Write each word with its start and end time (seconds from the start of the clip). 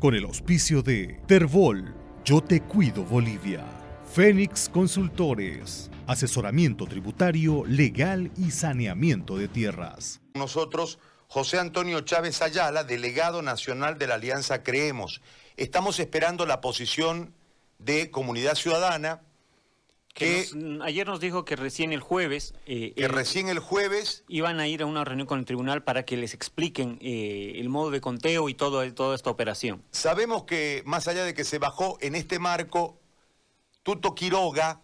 con 0.00 0.14
el 0.14 0.24
auspicio 0.24 0.82
de 0.82 1.20
Terbol, 1.26 1.94
Yo 2.24 2.40
Te 2.40 2.62
Cuido 2.62 3.04
Bolivia, 3.04 3.62
Fénix 4.10 4.70
Consultores, 4.70 5.90
asesoramiento 6.06 6.86
tributario, 6.86 7.64
legal 7.66 8.32
y 8.38 8.50
saneamiento 8.50 9.36
de 9.36 9.46
tierras. 9.46 10.22
Nosotros, 10.34 10.98
José 11.28 11.58
Antonio 11.58 12.00
Chávez 12.00 12.40
Ayala, 12.40 12.82
delegado 12.82 13.42
nacional 13.42 13.98
de 13.98 14.06
la 14.06 14.14
Alianza 14.14 14.62
Creemos, 14.62 15.20
estamos 15.58 16.00
esperando 16.00 16.46
la 16.46 16.62
posición 16.62 17.34
de 17.78 18.10
Comunidad 18.10 18.54
Ciudadana 18.54 19.20
que, 20.12 20.46
ayer 20.82 21.06
nos 21.06 21.20
dijo 21.20 21.44
que 21.44 21.56
recién 21.56 21.92
el 21.92 22.00
jueves... 22.00 22.54
Eh, 22.66 22.92
que 22.96 23.08
recién 23.08 23.48
el 23.48 23.58
jueves... 23.58 24.24
Iban 24.28 24.60
a 24.60 24.66
ir 24.66 24.82
a 24.82 24.86
una 24.86 25.04
reunión 25.04 25.26
con 25.26 25.38
el 25.38 25.44
tribunal 25.44 25.82
para 25.82 26.04
que 26.04 26.16
les 26.16 26.34
expliquen 26.34 26.98
eh, 27.00 27.54
el 27.56 27.68
modo 27.68 27.90
de 27.90 28.00
conteo 28.00 28.48
y 28.48 28.54
todo, 28.54 28.92
toda 28.92 29.14
esta 29.14 29.30
operación. 29.30 29.82
Sabemos 29.90 30.44
que 30.44 30.82
más 30.84 31.08
allá 31.08 31.24
de 31.24 31.34
que 31.34 31.44
se 31.44 31.58
bajó 31.58 31.96
en 32.00 32.14
este 32.14 32.38
marco, 32.38 33.00
Tuto 33.82 34.14
Quiroga 34.14 34.82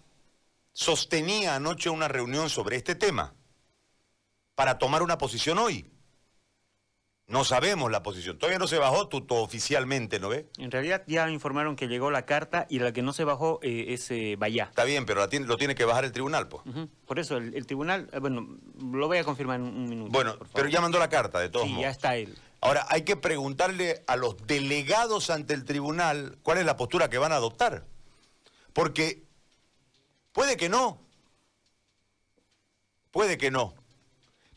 sostenía 0.72 1.56
anoche 1.56 1.90
una 1.90 2.08
reunión 2.08 2.48
sobre 2.48 2.76
este 2.76 2.94
tema 2.94 3.34
para 4.54 4.78
tomar 4.78 5.02
una 5.02 5.18
posición 5.18 5.58
hoy. 5.58 5.90
No 7.28 7.42
sabemos 7.42 7.90
la 7.90 8.04
posición. 8.04 8.38
Todavía 8.38 8.60
no 8.60 8.68
se 8.68 8.78
bajó 8.78 9.08
Tuto 9.08 9.36
oficialmente, 9.36 10.20
¿no 10.20 10.28
ve? 10.28 10.48
En 10.58 10.70
realidad 10.70 11.02
ya 11.08 11.28
informaron 11.28 11.74
que 11.74 11.88
llegó 11.88 12.12
la 12.12 12.24
carta 12.24 12.66
y 12.70 12.78
la 12.78 12.92
que 12.92 13.02
no 13.02 13.12
se 13.12 13.24
bajó 13.24 13.58
eh, 13.62 13.86
es 13.88 14.08
eh, 14.12 14.38
Está 14.40 14.84
bien, 14.84 15.06
pero 15.06 15.26
lo 15.26 15.56
tiene 15.56 15.74
que 15.74 15.84
bajar 15.84 16.04
el 16.04 16.12
tribunal, 16.12 16.46
pues. 16.46 16.62
Por 17.04 17.18
eso, 17.18 17.36
el, 17.38 17.66
tribunal, 17.66 18.08
eh, 18.12 18.20
bueno, 18.20 18.56
lo 18.80 19.08
voy 19.08 19.18
a 19.18 19.24
confirmar 19.24 19.58
en 19.58 19.66
un 19.66 19.88
minuto. 19.88 20.12
Bueno, 20.12 20.36
pero 20.54 20.68
ya 20.68 20.80
mandó 20.80 21.00
la 21.00 21.08
carta, 21.08 21.40
de 21.40 21.48
todos 21.48 21.66
sí, 21.66 21.76
ya 21.80 21.90
está 21.90 22.16
él. 22.16 22.38
Ahora, 22.60 22.86
hay 22.88 23.02
que 23.02 23.16
preguntarle 23.16 24.04
a 24.06 24.14
los 24.14 24.36
delegados 24.46 25.30
ante 25.30 25.52
el 25.52 25.64
tribunal 25.64 26.38
cuál 26.44 26.58
es 26.58 26.64
la 26.64 26.76
postura 26.76 27.10
que 27.10 27.18
van 27.18 27.32
a 27.32 27.36
adoptar. 27.36 27.84
Porque 28.72 29.24
puede 30.32 30.56
que 30.56 30.68
no. 30.68 31.00
Puede 33.10 33.36
que 33.36 33.50
no. 33.50 33.74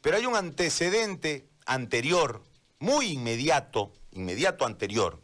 Pero 0.02 0.18
hay 0.18 0.26
un 0.28 0.36
antecedente 0.36 1.48
anterior 1.66 2.44
muy 2.80 3.08
inmediato, 3.12 3.94
inmediato 4.12 4.66
anterior, 4.66 5.22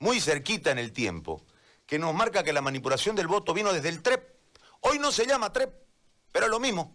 muy 0.00 0.20
cerquita 0.20 0.70
en 0.70 0.78
el 0.78 0.92
tiempo, 0.92 1.44
que 1.86 1.98
nos 1.98 2.14
marca 2.14 2.42
que 2.44 2.52
la 2.52 2.60
manipulación 2.60 3.16
del 3.16 3.26
voto 3.26 3.54
vino 3.54 3.72
desde 3.72 3.88
el 3.88 4.02
TREP. 4.02 4.22
Hoy 4.80 4.98
no 4.98 5.10
se 5.10 5.26
llama 5.26 5.52
TREP, 5.52 5.72
pero 6.32 6.46
es 6.46 6.50
lo 6.50 6.60
mismo. 6.60 6.94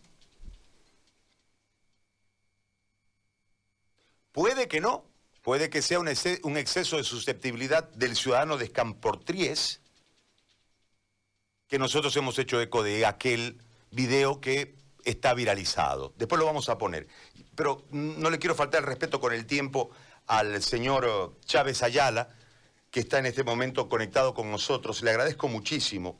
Puede 4.32 4.68
que 4.68 4.82
no, 4.82 5.06
puede 5.42 5.70
que 5.70 5.82
sea 5.82 6.00
un, 6.00 6.08
exceso 6.08 6.98
de 6.98 7.04
susceptibilidad 7.04 7.84
del 7.90 8.16
ciudadano 8.16 8.58
de 8.58 8.66
Escamportries, 8.66 9.82
que 11.68 11.80
nosotros 11.80 12.16
hemos 12.18 12.38
hecho 12.40 12.60
eco 12.62 12.84
de 12.84 13.06
aquel 13.06 13.62
video 13.92 14.42
que 14.42 14.76
está 15.04 15.34
viralizado. 15.34 16.14
Después 16.18 16.40
lo 16.40 16.46
vamos 16.46 16.70
a 16.70 16.78
poner 16.78 17.08
pero 17.56 17.86
no 17.92 18.30
le 18.30 18.40
quiero 18.40 18.56
faltar 18.56 18.82
el 18.82 18.88
respeto 18.88 19.20
con 19.20 19.34
el 19.34 19.46
tiempo 19.46 19.92
al 20.28 20.62
señor 20.64 21.06
eh, 21.08 21.40
Chávez 21.46 21.84
Ayala, 21.84 22.30
que 22.92 23.02
está 23.02 23.20
en 23.20 23.26
este 23.26 23.44
momento 23.44 23.90
conectado 23.90 24.34
con 24.34 24.50
nosotros. 24.52 25.02
Le 25.02 25.12
agradezco 25.12 25.48
muchísimo. 25.48 26.20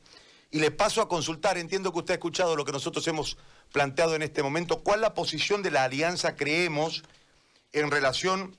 Y 0.50 0.60
le 0.60 0.70
paso 0.70 1.00
a 1.02 1.08
consultar, 1.08 1.58
entiendo 1.58 1.92
que 1.92 1.98
usted 1.98 2.12
ha 2.12 2.16
escuchado 2.16 2.54
lo 2.54 2.64
que 2.64 2.72
nosotros 2.72 3.06
hemos 3.08 3.36
planteado 3.72 4.14
en 4.14 4.22
este 4.22 4.42
momento, 4.42 4.82
cuál 4.82 5.00
la 5.00 5.14
posición 5.14 5.62
de 5.62 5.72
la 5.72 5.84
alianza 5.84 6.36
creemos 6.36 7.02
en 7.72 7.90
relación 7.90 8.56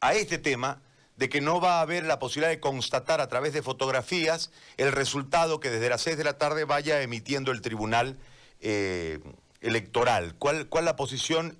a 0.00 0.14
este 0.14 0.38
tema 0.38 0.80
de 1.16 1.28
que 1.28 1.40
no 1.40 1.60
va 1.60 1.78
a 1.78 1.80
haber 1.80 2.04
la 2.04 2.20
posibilidad 2.20 2.50
de 2.50 2.60
constatar 2.60 3.20
a 3.20 3.26
través 3.26 3.52
de 3.52 3.62
fotografías 3.62 4.52
el 4.76 4.92
resultado 4.92 5.58
que 5.58 5.70
desde 5.70 5.88
las 5.88 6.02
6 6.02 6.16
de 6.16 6.22
la 6.22 6.38
tarde 6.38 6.64
vaya 6.64 7.02
emitiendo 7.02 7.50
el 7.50 7.62
tribunal 7.62 8.16
eh, 8.60 9.20
electoral. 9.60 10.34
¿Cuál, 10.38 10.68
¿Cuál 10.68 10.84
la 10.84 10.96
posición 10.96 11.58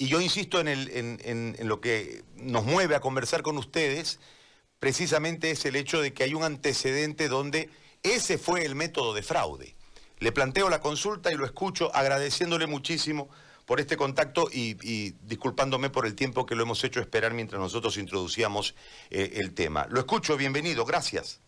y 0.00 0.06
yo 0.06 0.20
insisto 0.20 0.60
en, 0.60 1.56
lo 1.68 1.80
que 1.80 2.22
nos 2.36 2.64
mueve 2.64 2.94
a 2.94 3.00
conversar 3.00 3.42
con 3.42 3.58
ustedes, 3.58 4.20
precisamente 4.78 5.50
es 5.50 5.64
el 5.64 5.74
hecho 5.74 6.00
de 6.00 6.14
que 6.14 6.22
hay 6.22 6.34
un 6.34 6.44
antecedente 6.44 7.26
donde 7.28 7.68
ese 8.04 8.38
fue 8.38 8.64
el 8.64 8.76
método 8.76 9.12
de 9.12 9.22
fraude. 9.24 9.74
Le 10.20 10.30
planteo 10.30 10.70
la 10.70 10.80
consulta 10.80 11.32
y 11.32 11.36
lo 11.36 11.44
escucho 11.44 11.94
agradeciéndole 11.94 12.68
muchísimo 12.68 13.28
por 13.66 13.80
este 13.80 13.96
contacto 13.96 14.48
y, 14.52 14.74
disculpándome 15.24 15.90
por 15.90 16.06
el 16.06 16.14
tiempo 16.14 16.46
que 16.46 16.54
lo 16.54 16.62
hemos 16.62 16.82
hecho 16.84 17.00
esperar 17.00 17.34
mientras 17.34 17.60
nosotros 17.60 17.98
introducíamos 17.98 18.76
eh, 19.10 19.32
el 19.34 19.52
tema. 19.52 19.88
Lo 19.90 19.98
escucho, 19.98 20.36
bienvenido, 20.36 20.84
gracias. 20.84 21.40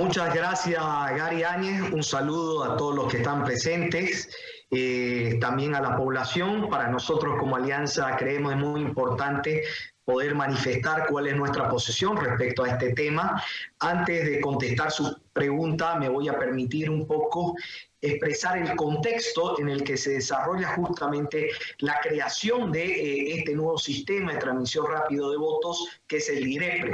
Muchas 0.00 0.34
gracias, 0.34 0.82
Gary 0.82 1.42
Áñez. 1.42 1.92
Un 1.92 2.02
saludo 2.02 2.64
a 2.64 2.74
todos 2.78 2.94
los 2.94 3.12
que 3.12 3.18
están 3.18 3.44
presentes. 3.44 4.34
Eh, 4.70 5.36
también 5.42 5.74
a 5.74 5.80
la 5.82 5.94
población. 5.94 6.70
Para 6.70 6.88
nosotros 6.88 7.34
como 7.38 7.56
alianza 7.56 8.16
creemos 8.16 8.54
es 8.54 8.58
muy 8.58 8.80
importante 8.80 9.62
poder 10.02 10.34
manifestar 10.34 11.06
cuál 11.06 11.26
es 11.26 11.36
nuestra 11.36 11.68
posición 11.68 12.16
respecto 12.16 12.64
a 12.64 12.70
este 12.70 12.94
tema. 12.94 13.44
Antes 13.78 14.24
de 14.24 14.40
contestar 14.40 14.90
su 14.90 15.20
pregunta, 15.34 15.96
me 15.96 16.08
voy 16.08 16.28
a 16.28 16.38
permitir 16.38 16.88
un 16.88 17.06
poco 17.06 17.54
expresar 18.00 18.56
el 18.56 18.74
contexto 18.76 19.60
en 19.60 19.68
el 19.68 19.84
que 19.84 19.98
se 19.98 20.12
desarrolla 20.12 20.68
justamente 20.68 21.50
la 21.80 22.00
creación 22.00 22.72
de 22.72 22.84
eh, 22.86 23.38
este 23.38 23.54
nuevo 23.54 23.76
sistema 23.76 24.32
de 24.32 24.38
transmisión 24.38 24.86
rápido 24.86 25.30
de 25.30 25.36
votos, 25.36 26.00
que 26.06 26.16
es 26.16 26.30
el 26.30 26.42
DIREPRE 26.42 26.92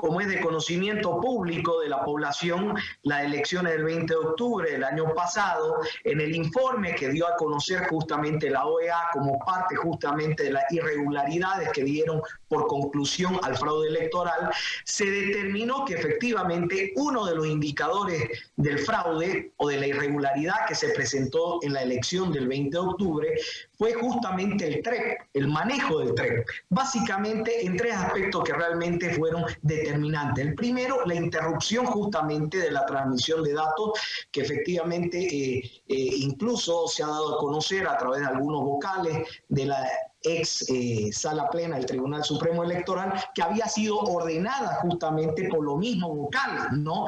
como 0.00 0.20
es 0.20 0.28
de 0.28 0.40
conocimiento 0.40 1.20
público 1.20 1.80
de 1.80 1.88
la 1.88 2.04
población, 2.04 2.74
las 3.02 3.24
elecciones 3.24 3.72
del 3.72 3.84
20 3.84 4.14
de 4.14 4.20
octubre 4.20 4.70
del 4.70 4.84
año 4.84 5.12
pasado, 5.12 5.80
en 6.04 6.20
el 6.20 6.34
informe 6.36 6.94
que 6.94 7.08
dio 7.08 7.26
a 7.26 7.34
conocer 7.36 7.88
justamente 7.88 8.48
la 8.48 8.64
OEA 8.64 9.08
como 9.12 9.38
parte 9.40 9.74
justamente 9.74 10.44
de 10.44 10.52
las 10.52 10.64
irregularidades 10.70 11.70
que 11.72 11.82
dieron 11.82 12.22
por 12.48 12.66
conclusión 12.66 13.38
al 13.42 13.56
fraude 13.56 13.88
electoral, 13.88 14.50
se 14.84 15.04
determinó 15.04 15.84
que 15.84 15.94
efectivamente 15.94 16.92
uno 16.96 17.26
de 17.26 17.34
los 17.34 17.46
indicadores 17.46 18.28
del 18.56 18.78
fraude 18.78 19.52
o 19.56 19.68
de 19.68 19.78
la 19.78 19.86
irregularidad 19.86 20.66
que 20.66 20.74
se 20.74 20.88
presentó 20.90 21.60
en 21.62 21.74
la 21.74 21.82
elección 21.82 22.32
del 22.32 22.48
20 22.48 22.70
de 22.70 22.78
octubre 22.78 23.34
fue 23.76 23.94
justamente 23.94 24.66
el 24.66 24.82
TREP, 24.82 25.20
el 25.34 25.48
manejo 25.48 26.00
del 26.00 26.14
TREP, 26.14 26.46
básicamente 26.68 27.64
en 27.64 27.76
tres 27.76 27.94
aspectos 27.94 28.42
que 28.44 28.52
realmente 28.52 29.14
fueron 29.14 29.44
determinantes. 29.62 30.46
El 30.46 30.54
primero, 30.54 31.04
la 31.06 31.14
interrupción 31.14 31.86
justamente 31.86 32.58
de 32.58 32.70
la 32.72 32.84
transmisión 32.86 33.44
de 33.44 33.52
datos, 33.52 33.92
que 34.30 34.40
efectivamente 34.40 35.18
eh, 35.18 35.62
eh, 35.88 35.94
incluso 36.18 36.88
se 36.88 37.02
ha 37.02 37.06
dado 37.06 37.36
a 37.36 37.38
conocer 37.38 37.86
a 37.86 37.96
través 37.96 38.20
de 38.20 38.26
algunos 38.26 38.62
vocales 38.64 39.28
de 39.48 39.66
la 39.66 39.88
ex 40.22 40.68
eh, 40.68 41.10
sala 41.12 41.48
plena 41.48 41.76
del 41.76 41.86
Tribunal 41.86 42.24
Supremo 42.24 42.64
Electoral, 42.64 43.12
que 43.34 43.42
había 43.42 43.68
sido 43.68 43.98
ordenada 43.98 44.80
justamente 44.82 45.48
por 45.48 45.64
los 45.64 45.78
mismos 45.78 46.16
vocales, 46.16 46.64
¿no? 46.72 47.06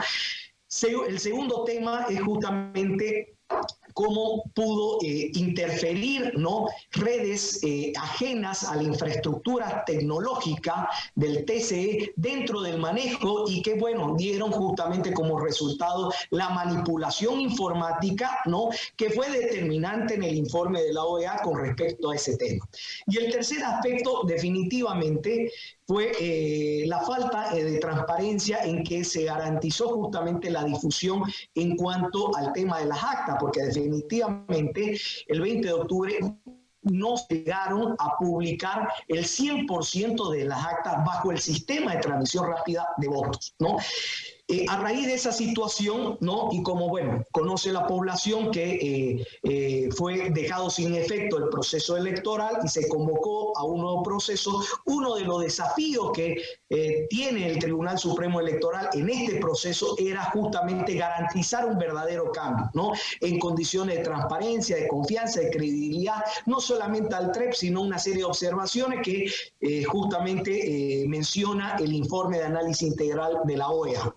El 0.83 1.19
segundo 1.19 1.65
tema 1.65 2.07
es 2.09 2.21
justamente 2.23 3.37
cómo 3.95 4.45
pudo 4.55 4.99
eh, 5.03 5.31
interferir 5.35 6.33
¿no? 6.37 6.67
redes 6.93 7.61
eh, 7.63 7.93
ajenas 7.99 8.65
a 8.65 8.77
la 8.77 8.83
infraestructura 8.83 9.85
tecnológica 9.87 10.89
del 11.15 11.45
TCE 11.45 12.13
dentro 12.17 12.61
del 12.61 12.79
manejo 12.79 13.45
y 13.49 13.63
que, 13.63 13.75
bueno, 13.75 14.15
dieron 14.17 14.51
justamente 14.53 15.13
como 15.13 15.39
resultado 15.41 16.13
la 16.31 16.51
manipulación 16.51 17.41
informática, 17.41 18.39
¿no? 18.47 18.71
que 18.97 19.11
fue 19.11 19.29
determinante 19.31 20.15
en 20.15 20.23
el 20.23 20.37
informe 20.37 20.83
de 20.83 20.93
la 20.93 21.05
OEA 21.05 21.41
con 21.43 21.59
respecto 21.61 22.11
a 22.11 22.17
ese 22.17 22.37
tema. 22.37 22.67
Y 23.07 23.19
el 23.19 23.33
tercer 23.33 23.63
aspecto, 23.65 24.23
definitivamente, 24.25 25.51
fue 25.91 26.13
eh, 26.21 26.85
la 26.87 27.01
falta 27.01 27.53
eh, 27.53 27.65
de 27.65 27.79
transparencia 27.81 28.59
en 28.63 28.85
que 28.85 29.03
se 29.03 29.25
garantizó 29.25 29.89
justamente 29.89 30.49
la 30.49 30.63
difusión 30.63 31.25
en 31.57 31.75
cuanto 31.75 32.31
al 32.37 32.53
tema 32.53 32.79
de 32.79 32.87
las 32.87 33.03
actas, 33.03 33.37
porque 33.41 33.63
definitivamente 33.63 34.97
el 35.27 35.41
20 35.41 35.67
de 35.67 35.75
octubre 35.75 36.19
no 36.83 37.17
llegaron 37.29 37.97
a 37.99 38.17
publicar 38.21 38.89
el 39.09 39.25
100% 39.25 40.31
de 40.31 40.45
las 40.45 40.65
actas 40.65 41.05
bajo 41.05 41.33
el 41.33 41.41
sistema 41.41 41.97
de 41.97 42.03
transmisión 42.03 42.47
rápida 42.47 42.87
de 42.99 43.09
votos, 43.09 43.53
¿no? 43.59 43.77
Eh, 44.53 44.67
a 44.69 44.79
raíz 44.79 45.07
de 45.07 45.15
esa 45.15 45.31
situación, 45.31 46.17
¿no? 46.21 46.49
Y 46.51 46.61
como, 46.65 46.89
bueno, 46.89 47.25
conoce 47.31 47.71
la 47.73 47.87
población 47.87 48.51
que 48.51 48.75
eh, 48.75 49.27
eh, 49.45 49.89
fue 49.93 50.31
dejado 50.31 50.71
sin 50.71 50.93
efecto 50.97 51.39
el 51.39 51.49
proceso 51.49 51.97
electoral 51.97 52.59
y 52.65 52.69
se 52.69 52.89
convocó 52.89 53.57
a 53.57 53.65
un 53.65 53.81
nuevo 53.81 54.03
proceso, 54.03 54.61
uno 54.87 55.15
de 55.15 55.25
los 55.25 55.43
desafíos 55.43 56.11
que 56.13 56.43
tiene 57.09 57.51
el 57.51 57.59
Tribunal 57.59 57.99
Supremo 57.99 58.41
Electoral 58.41 58.89
en 58.93 59.09
este 59.11 59.37
proceso 59.37 59.97
era 59.99 60.25
justamente 60.31 60.95
garantizar 60.95 61.67
un 61.67 61.79
verdadero 61.79 62.31
cambio, 62.31 62.71
¿no? 62.75 62.93
En 63.21 63.39
condiciones 63.39 63.99
de 63.99 64.05
transparencia, 64.05 64.77
de 64.77 64.89
confianza, 64.89 65.41
de 65.41 65.51
credibilidad, 65.51 66.23
no 66.47 66.61
solamente 66.61 67.15
al 67.15 67.33
TREP, 67.33 67.55
sino 67.55 67.83
una 67.83 67.99
serie 67.99 68.21
de 68.21 68.25
observaciones 68.25 69.01
que 69.03 69.85
justamente 69.87 71.05
menciona 71.09 71.77
el 71.79 71.93
informe 71.93 72.39
de 72.39 72.45
análisis 72.45 72.89
integral 72.89 73.41
de 73.45 73.57
la 73.57 73.69
OEA. 73.69 74.15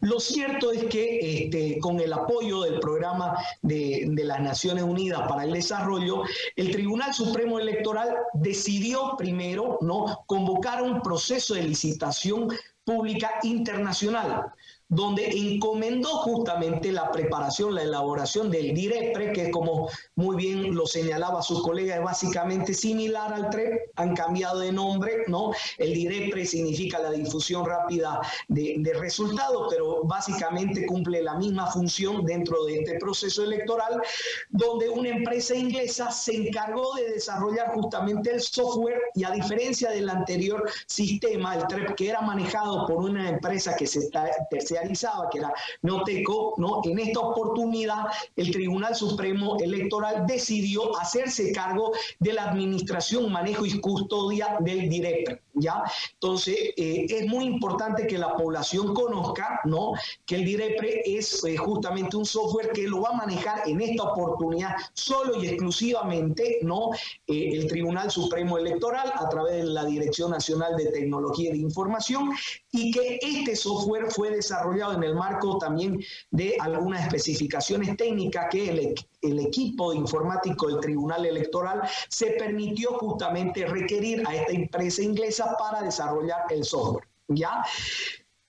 Lo 0.00 0.20
cierto 0.20 0.72
es 0.72 0.84
que 0.84 1.44
este, 1.44 1.78
con 1.80 2.00
el 2.00 2.12
apoyo 2.12 2.62
del 2.62 2.80
programa 2.80 3.36
de, 3.62 4.06
de, 4.08 4.24
las 4.24 4.40
Naciones 4.40 4.84
Unidas 4.84 5.22
para 5.28 5.44
el 5.44 5.52
Desarrollo, 5.52 6.22
el 6.56 6.70
Tribunal 6.70 7.12
Supremo 7.12 7.58
Electoral 7.58 8.16
decidió 8.34 9.14
primero 9.16 9.78
¿no? 9.80 10.24
convocar 10.26 10.82
un 10.82 11.02
proceso 11.02 11.54
de 11.54 11.62
licitación 11.62 12.48
pública 12.84 13.30
internacional 13.42 14.52
donde 14.88 15.28
encomendó 15.28 16.08
justamente 16.08 16.90
la 16.92 17.10
preparación, 17.12 17.74
la 17.74 17.82
elaboración 17.82 18.50
del 18.50 18.74
DIREPRE, 18.74 19.32
que 19.32 19.50
como 19.50 19.90
muy 20.14 20.36
bien 20.36 20.74
lo 20.74 20.86
señalaba 20.86 21.42
su 21.42 21.62
colega, 21.62 21.96
es 21.96 22.02
básicamente 22.02 22.72
similar 22.72 23.32
al 23.32 23.50
TREP, 23.50 23.90
han 23.96 24.16
cambiado 24.16 24.60
de 24.60 24.72
nombre, 24.72 25.24
¿no? 25.26 25.52
El 25.76 25.92
DIREPRE 25.92 26.46
significa 26.46 26.98
la 27.00 27.10
difusión 27.10 27.66
rápida 27.66 28.20
de, 28.48 28.76
resultados, 28.98 29.68
pero 29.70 30.02
básicamente 30.04 30.86
cumple 30.86 31.22
la 31.22 31.34
misma 31.34 31.70
función 31.70 32.24
dentro 32.24 32.64
de 32.64 32.80
este 32.80 32.98
proceso 32.98 33.44
electoral, 33.44 34.00
donde 34.48 34.88
una 34.88 35.10
empresa 35.10 35.54
inglesa 35.54 36.10
se 36.10 36.34
encargó 36.34 36.94
de 36.94 37.12
desarrollar 37.12 37.74
justamente 37.74 38.32
el 38.32 38.40
software 38.40 38.98
y 39.14 39.24
a 39.24 39.30
diferencia 39.30 39.90
del 39.90 40.08
anterior 40.08 40.68
sistema, 40.86 41.56
el 41.56 41.66
TREP, 41.66 41.94
que 41.94 42.08
era 42.08 42.22
manejado 42.22 42.86
por 42.86 42.96
una 42.96 43.28
empresa 43.28 43.76
que 43.76 43.86
se 43.86 44.08
terciarizaba, 44.50 44.77
que 44.77 44.77
era 44.82 45.52
Noteco, 45.82 46.54
¿no? 46.58 46.80
En 46.84 46.98
esta 46.98 47.20
oportunidad 47.20 48.06
el 48.36 48.50
Tribunal 48.50 48.94
Supremo 48.94 49.56
Electoral 49.58 50.26
decidió 50.26 50.98
hacerse 50.98 51.52
cargo 51.52 51.92
de 52.18 52.32
la 52.32 52.44
administración, 52.44 53.30
manejo 53.32 53.66
y 53.66 53.80
custodia 53.80 54.56
del 54.60 54.88
DIREPRE. 54.88 55.42
¿Ya? 55.60 55.82
Entonces, 56.14 56.56
eh, 56.76 57.06
es 57.08 57.26
muy 57.26 57.44
importante 57.44 58.06
que 58.06 58.18
la 58.18 58.34
población 58.34 58.94
conozca, 58.94 59.60
¿no? 59.64 59.92
Que 60.26 60.36
el 60.36 60.44
DIREPRE 60.44 61.02
es 61.04 61.44
eh, 61.44 61.56
justamente 61.56 62.16
un 62.16 62.26
software 62.26 62.70
que 62.72 62.86
lo 62.88 63.02
va 63.02 63.10
a 63.10 63.12
manejar 63.14 63.68
en 63.68 63.80
esta 63.80 64.04
oportunidad 64.04 64.76
solo 64.92 65.42
y 65.42 65.46
exclusivamente, 65.48 66.58
¿no? 66.62 66.90
Eh, 67.26 67.50
el 67.52 67.66
Tribunal 67.66 68.10
Supremo 68.10 68.58
Electoral 68.58 69.12
a 69.14 69.28
través 69.28 69.56
de 69.56 69.64
la 69.64 69.84
Dirección 69.84 70.30
Nacional 70.30 70.76
de 70.76 70.86
Tecnología 70.86 71.50
de 71.52 71.58
Información 71.58 72.30
y 72.72 72.90
que 72.90 73.18
este 73.20 73.56
software 73.56 74.10
fue 74.10 74.30
desarrollado 74.30 74.94
en 74.94 75.02
el 75.02 75.14
marco 75.14 75.58
también 75.58 76.02
de 76.30 76.56
algunas 76.60 77.02
especificaciones 77.02 77.96
técnicas 77.96 78.46
que 78.50 78.70
el, 78.70 78.94
el 79.22 79.40
equipo 79.40 79.92
informático 79.92 80.68
del 80.68 80.80
Tribunal 80.80 81.26
Electoral 81.26 81.82
se 82.08 82.32
permitió 82.32 82.90
justamente 82.98 83.66
requerir 83.66 84.22
a 84.26 84.34
esta 84.34 84.52
empresa 84.52 85.02
inglesa 85.02 85.56
para 85.58 85.82
desarrollar 85.82 86.42
el 86.50 86.64
software. 86.64 87.06
¿Ya? 87.28 87.62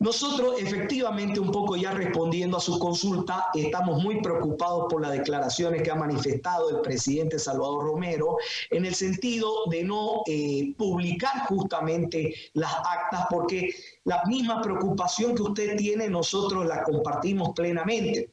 Nosotros, 0.01 0.55
efectivamente, 0.61 1.41
un 1.41 1.51
poco 1.51 1.75
ya 1.75 1.91
respondiendo 1.91 2.55
a 2.55 2.61
su 2.61 2.79
consulta, 2.79 3.47
estamos 3.53 4.01
muy 4.01 4.21
preocupados 4.21 4.85
por 4.89 5.01
las 5.01 5.11
declaraciones 5.11 5.81
que 5.81 5.91
ha 5.91 5.95
manifestado 5.95 6.69
el 6.69 6.79
presidente 6.79 7.37
Salvador 7.37 7.83
Romero 7.83 8.37
en 8.69 8.85
el 8.85 8.95
sentido 8.95 9.65
de 9.65 9.83
no 9.83 10.21
eh, 10.25 10.73
publicar 10.77 11.45
justamente 11.47 12.33
las 12.53 12.73
actas, 12.75 13.25
porque 13.29 13.75
la 14.05 14.23
misma 14.25 14.61
preocupación 14.61 15.35
que 15.35 15.41
usted 15.41 15.75
tiene, 15.75 16.07
nosotros 16.07 16.65
la 16.65 16.81
compartimos 16.83 17.49
plenamente. 17.49 18.29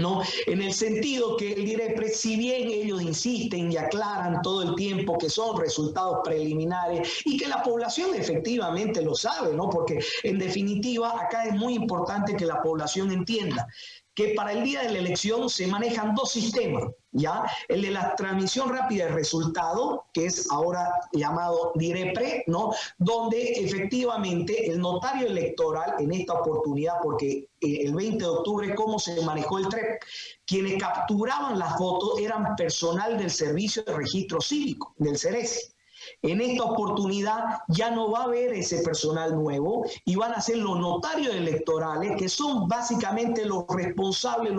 ¿No? 0.00 0.22
En 0.46 0.60
el 0.60 0.72
sentido 0.72 1.36
que 1.36 1.52
el 1.52 1.64
DIREPRE, 1.64 2.08
si 2.08 2.36
bien 2.36 2.68
ellos 2.68 3.00
insisten 3.00 3.70
y 3.70 3.76
aclaran 3.76 4.42
todo 4.42 4.62
el 4.62 4.74
tiempo 4.74 5.16
que 5.18 5.30
son 5.30 5.58
resultados 5.60 6.18
preliminares 6.24 7.22
y 7.24 7.36
que 7.36 7.46
la 7.46 7.62
población 7.62 8.14
efectivamente 8.14 9.02
lo 9.02 9.14
sabe, 9.14 9.54
¿no? 9.54 9.70
Porque 9.70 10.00
en 10.24 10.38
definitiva 10.38 11.20
acá 11.20 11.44
es 11.44 11.54
muy 11.54 11.74
importante 11.74 12.36
que 12.36 12.44
la 12.44 12.60
población 12.60 13.12
entienda 13.12 13.66
que 14.14 14.34
para 14.34 14.52
el 14.52 14.64
día 14.64 14.82
de 14.82 14.92
la 14.92 14.98
elección 14.98 15.48
se 15.48 15.66
manejan 15.66 16.14
dos 16.14 16.32
sistemas, 16.32 16.84
¿ya? 17.14 17.44
El 17.68 17.82
de 17.82 17.90
la 17.90 18.14
transmisión 18.16 18.68
rápida 18.68 19.06
de 19.06 19.12
resultado, 19.12 20.04
que 20.12 20.26
es 20.26 20.50
ahora 20.50 20.92
llamado 21.12 21.72
DIREPRE, 21.76 22.44
¿no? 22.48 22.72
Donde 22.98 23.52
efectivamente 23.52 24.70
el 24.70 24.80
notario 24.80 25.28
electoral 25.28 25.94
en 25.98 26.12
esta 26.12 26.34
oportunidad, 26.34 26.94
porque 27.02 27.48
eh, 27.60 27.84
el 27.84 27.94
20 27.94 28.18
de 28.18 28.30
octubre, 28.30 28.74
¿cómo 28.74 28.98
se 28.98 29.20
manejó 29.22 29.58
el 29.58 29.68
TREP? 29.68 30.02
Quienes 30.44 30.80
capturaban 30.82 31.58
las 31.58 31.78
fotos 31.78 32.18
eran 32.18 32.54
personal 32.56 33.16
del 33.16 33.30
Servicio 33.30 33.82
de 33.84 33.94
Registro 33.94 34.40
Cívico, 34.40 34.92
del 34.98 35.16
CERES. 35.16 35.73
En 36.22 36.40
esta 36.40 36.64
oportunidad 36.64 37.60
ya 37.68 37.90
no 37.90 38.10
va 38.10 38.20
a 38.20 38.24
haber 38.24 38.52
ese 38.54 38.82
personal 38.82 39.34
nuevo 39.34 39.84
y 40.04 40.16
van 40.16 40.32
a 40.32 40.40
ser 40.40 40.58
los 40.58 40.78
notarios 40.78 41.34
electorales, 41.34 42.16
que 42.16 42.28
son 42.28 42.68
básicamente 42.68 43.44
los 43.44 43.64
responsables 43.68 44.54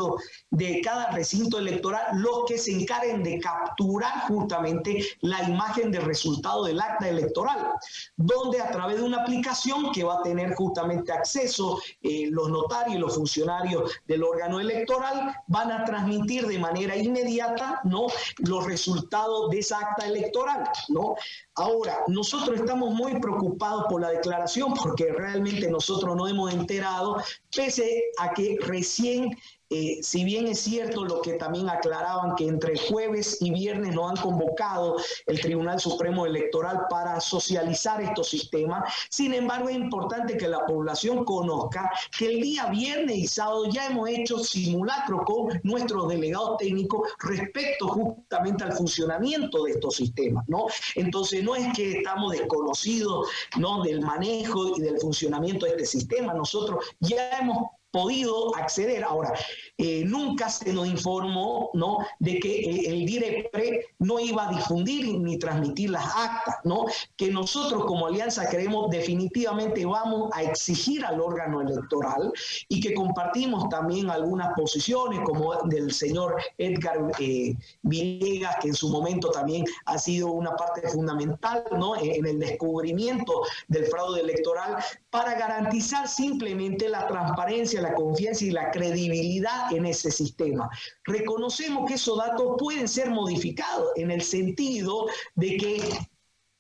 de 0.52 0.82
cada 0.82 1.12
recinto 1.12 1.60
electoral, 1.60 2.04
los 2.14 2.46
que 2.48 2.58
se 2.58 2.72
encarguen 2.72 3.24
de 3.24 3.40
capturar 3.40 4.28
justamente 4.28 5.06
la 5.22 5.44
imagen 5.44 5.92
del 5.92 6.04
resultado 6.04 6.66
del 6.66 6.80
acta 6.80 7.10
electoral, 7.10 7.74
donde 8.16 8.62
a 8.62 8.72
través 8.72 8.98
de 8.98 9.04
una 9.04 9.22
aplicación 9.22 9.92
que 9.92 10.04
va 10.04 10.20
a 10.20 10.24
tener 10.24 10.54
justamente 10.56 11.12
acceso 11.12 11.80
eh, 12.02 12.28
los 12.32 12.50
notarios 12.50 12.96
y 12.96 13.00
los 13.00 13.16
funcionarios 13.16 13.92
del 14.08 14.24
órgano 14.24 14.60
electoral, 14.60 15.36
van 15.48 15.72
a 15.72 15.86
transmitir 15.86 16.48
de 16.48 16.60
manera 16.60 16.96
inmediata 16.96 17.82
¿no? 17.84 18.08
los 18.40 18.66
resultados 18.66 19.50
de 19.50 19.60
esa 19.60 19.80
acta 19.80 20.06
electoral. 20.06 20.70
¿no? 20.90 21.16
Ahora, 21.56 22.00
nosotros 22.08 22.60
estamos 22.60 22.94
muy 22.94 23.20
preocupados 23.20 23.86
por 23.90 24.02
la 24.02 24.10
declaración 24.10 24.74
porque 24.74 25.12
realmente 25.12 25.70
nosotros 25.70 26.16
no 26.16 26.28
hemos 26.28 26.54
enterado, 26.54 27.18
pese 27.56 28.04
a 28.20 28.34
que 28.34 28.58
recién 28.62 29.30
eh, 29.70 30.00
si 30.02 30.24
bien 30.24 30.48
es 30.48 30.60
cierto 30.60 31.06
lo 31.06 31.22
que 31.22 31.34
también 31.34 31.70
aclaraban 31.70 32.36
que 32.36 32.48
entre 32.48 32.78
jueves 32.78 33.38
y 33.42 33.52
viernes 33.52 33.96
no 33.96 34.08
han 34.08 34.16
convocado 34.18 34.98
el 35.26 35.40
Tribunal 35.42 35.80
Supremo 35.80 36.26
Electoral 36.26 36.82
para 36.90 37.20
socializar 37.20 38.02
estos 38.02 38.30
sistemas, 38.30 38.94
sin 39.10 39.34
embargo 39.34 39.70
es 39.70 39.76
importante 39.76 40.38
que 40.38 40.48
la 40.48 40.66
población 40.66 41.26
conozca 41.26 41.90
que 42.18 42.28
el 42.28 42.42
día 42.42 42.68
viernes 42.68 43.18
y 43.18 43.28
sábado 43.28 43.66
ya 43.70 43.88
hemos 43.88 44.10
hecho 44.10 44.40
simulacro 44.40 45.24
con 45.26 45.60
nuestros 45.64 46.10
delegados 46.10 46.58
técnicos 46.58 47.10
respecto 47.20 47.88
justamente 47.88 48.64
al 48.64 48.74
funcionamiento 48.74 49.64
de 49.64 49.72
estos 49.72 49.96
sistemas, 49.96 50.44
¿no? 50.48 50.68
Entonces 50.96 51.44
no 51.44 51.56
es 51.56 51.74
que 51.76 51.98
estamos 51.98 52.34
desconocidos, 52.34 53.28
¿no? 53.58 53.84
Del 53.84 54.02
manejo 54.02 54.78
y 54.78 54.82
del 54.82 55.00
funcionamiento 55.00 55.66
de 55.66 55.72
este 55.72 55.86
sistema, 55.86 56.34
nosotros 56.34 56.86
ya 57.00 57.30
hemos 57.40 57.70
podido 57.96 58.54
acceder. 58.58 59.06
Ahora, 59.06 59.34
eh, 59.78 60.04
nunca 60.06 60.50
se 60.50 60.74
nos 60.74 60.86
informó 60.86 61.70
¿no? 61.74 62.00
de 62.20 62.40
que 62.40 62.60
eh, 62.60 62.90
el 62.90 63.06
DIREPRE 63.06 63.86
no 64.00 64.20
iba 64.20 64.50
a 64.50 64.52
difundir 64.52 65.18
ni 65.18 65.40
transmitir 65.40 65.92
las 65.92 66.06
actas, 66.06 66.58
¿no? 66.66 66.88
que 67.16 67.32
nosotros 67.32 67.86
como 67.86 68.08
alianza 68.08 68.50
creemos 68.50 68.90
definitivamente 68.90 69.86
vamos 69.86 70.30
a 70.34 70.44
exigir 70.44 71.06
al 71.06 71.22
órgano 71.22 71.62
electoral 71.62 72.34
y 72.68 72.82
que 72.82 72.94
compartimos 72.94 73.70
también 73.70 74.10
algunas 74.10 74.54
posiciones 74.56 75.22
como 75.24 75.54
del 75.64 75.94
señor 75.94 76.36
Edgar 76.58 76.98
eh, 77.20 77.56
Villegas, 77.82 78.58
que 78.62 78.68
en 78.70 78.76
su 78.76 78.90
momento 78.90 79.30
también 79.32 79.64
ha 79.86 79.98
sido 79.98 80.34
una 80.34 80.52
parte 80.58 80.86
fundamental 80.90 81.64
¿no? 81.78 81.96
en 81.96 82.26
el 82.26 82.40
descubrimiento 82.40 83.42
del 83.70 83.86
fraude 83.86 84.20
electoral 84.20 84.84
para 85.10 85.36
garantizar 85.36 86.10
simplemente 86.10 86.90
la 86.90 87.08
transparencia, 87.08 87.85
la 87.90 87.94
confianza 87.94 88.46
y 88.46 88.52
la 88.52 88.72
credibilidad 88.72 89.72
en 89.72 89.86
ese 89.86 90.12
sistema. 90.12 90.70
Reconocemos 91.04 91.88
que 91.88 91.96
esos 91.96 92.18
datos 92.18 92.56
pueden 92.58 92.88
ser 92.88 93.10
modificados 93.10 93.92
en 93.96 94.12
el 94.12 94.22
sentido 94.22 95.08
de 95.36 95.58
que 95.58 95.82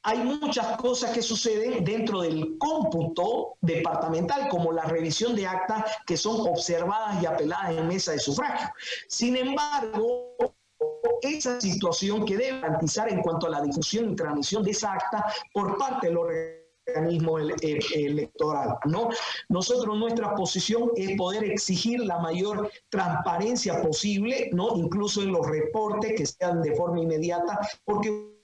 hay 0.07 0.19
muchas 0.19 0.77
cosas 0.77 1.11
que 1.11 1.21
suceden 1.23 1.83
dentro 1.83 2.21
del 2.21 2.59
cómputo 2.59 3.57
departamental, 3.61 4.47
como 4.49 4.71
la 4.71 4.83
revisión 4.83 5.35
de 5.35 5.47
actas 5.47 5.83
que 6.05 6.15
son 6.15 6.47
observadas 6.47 7.23
y 7.23 7.25
apeladas 7.25 7.71
en 7.71 7.87
mesa 7.87 8.11
de 8.11 8.19
sufragio. 8.19 8.69
Sin 9.07 9.35
embargo, 9.35 10.35
esa 11.21 11.59
situación 11.59 12.23
que 12.23 12.37
debe 12.37 12.61
garantizar 12.61 13.11
en 13.11 13.21
cuanto 13.21 13.47
a 13.47 13.49
la 13.49 13.61
difusión 13.61 14.11
y 14.11 14.15
transmisión 14.15 14.63
de 14.63 14.71
esa 14.71 14.93
acta 14.93 15.25
por 15.51 15.75
parte 15.77 16.07
de 16.07 16.13
los 16.13 16.27
organismo 16.87 17.39
electoral, 17.39 18.77
¿no? 18.85 19.09
Nosotros 19.49 19.97
nuestra 19.97 20.35
posición 20.35 20.91
es 20.95 21.17
poder 21.17 21.43
exigir 21.43 21.99
la 22.01 22.19
mayor 22.19 22.69
transparencia 22.89 23.81
posible, 23.81 24.49
¿no? 24.53 24.75
Incluso 24.75 25.21
en 25.21 25.31
los 25.31 25.47
reportes 25.47 26.13
que 26.15 26.25
sean 26.25 26.61
de 26.61 26.75
forma 26.75 27.01
inmediata, 27.01 27.59
porque 27.83 28.35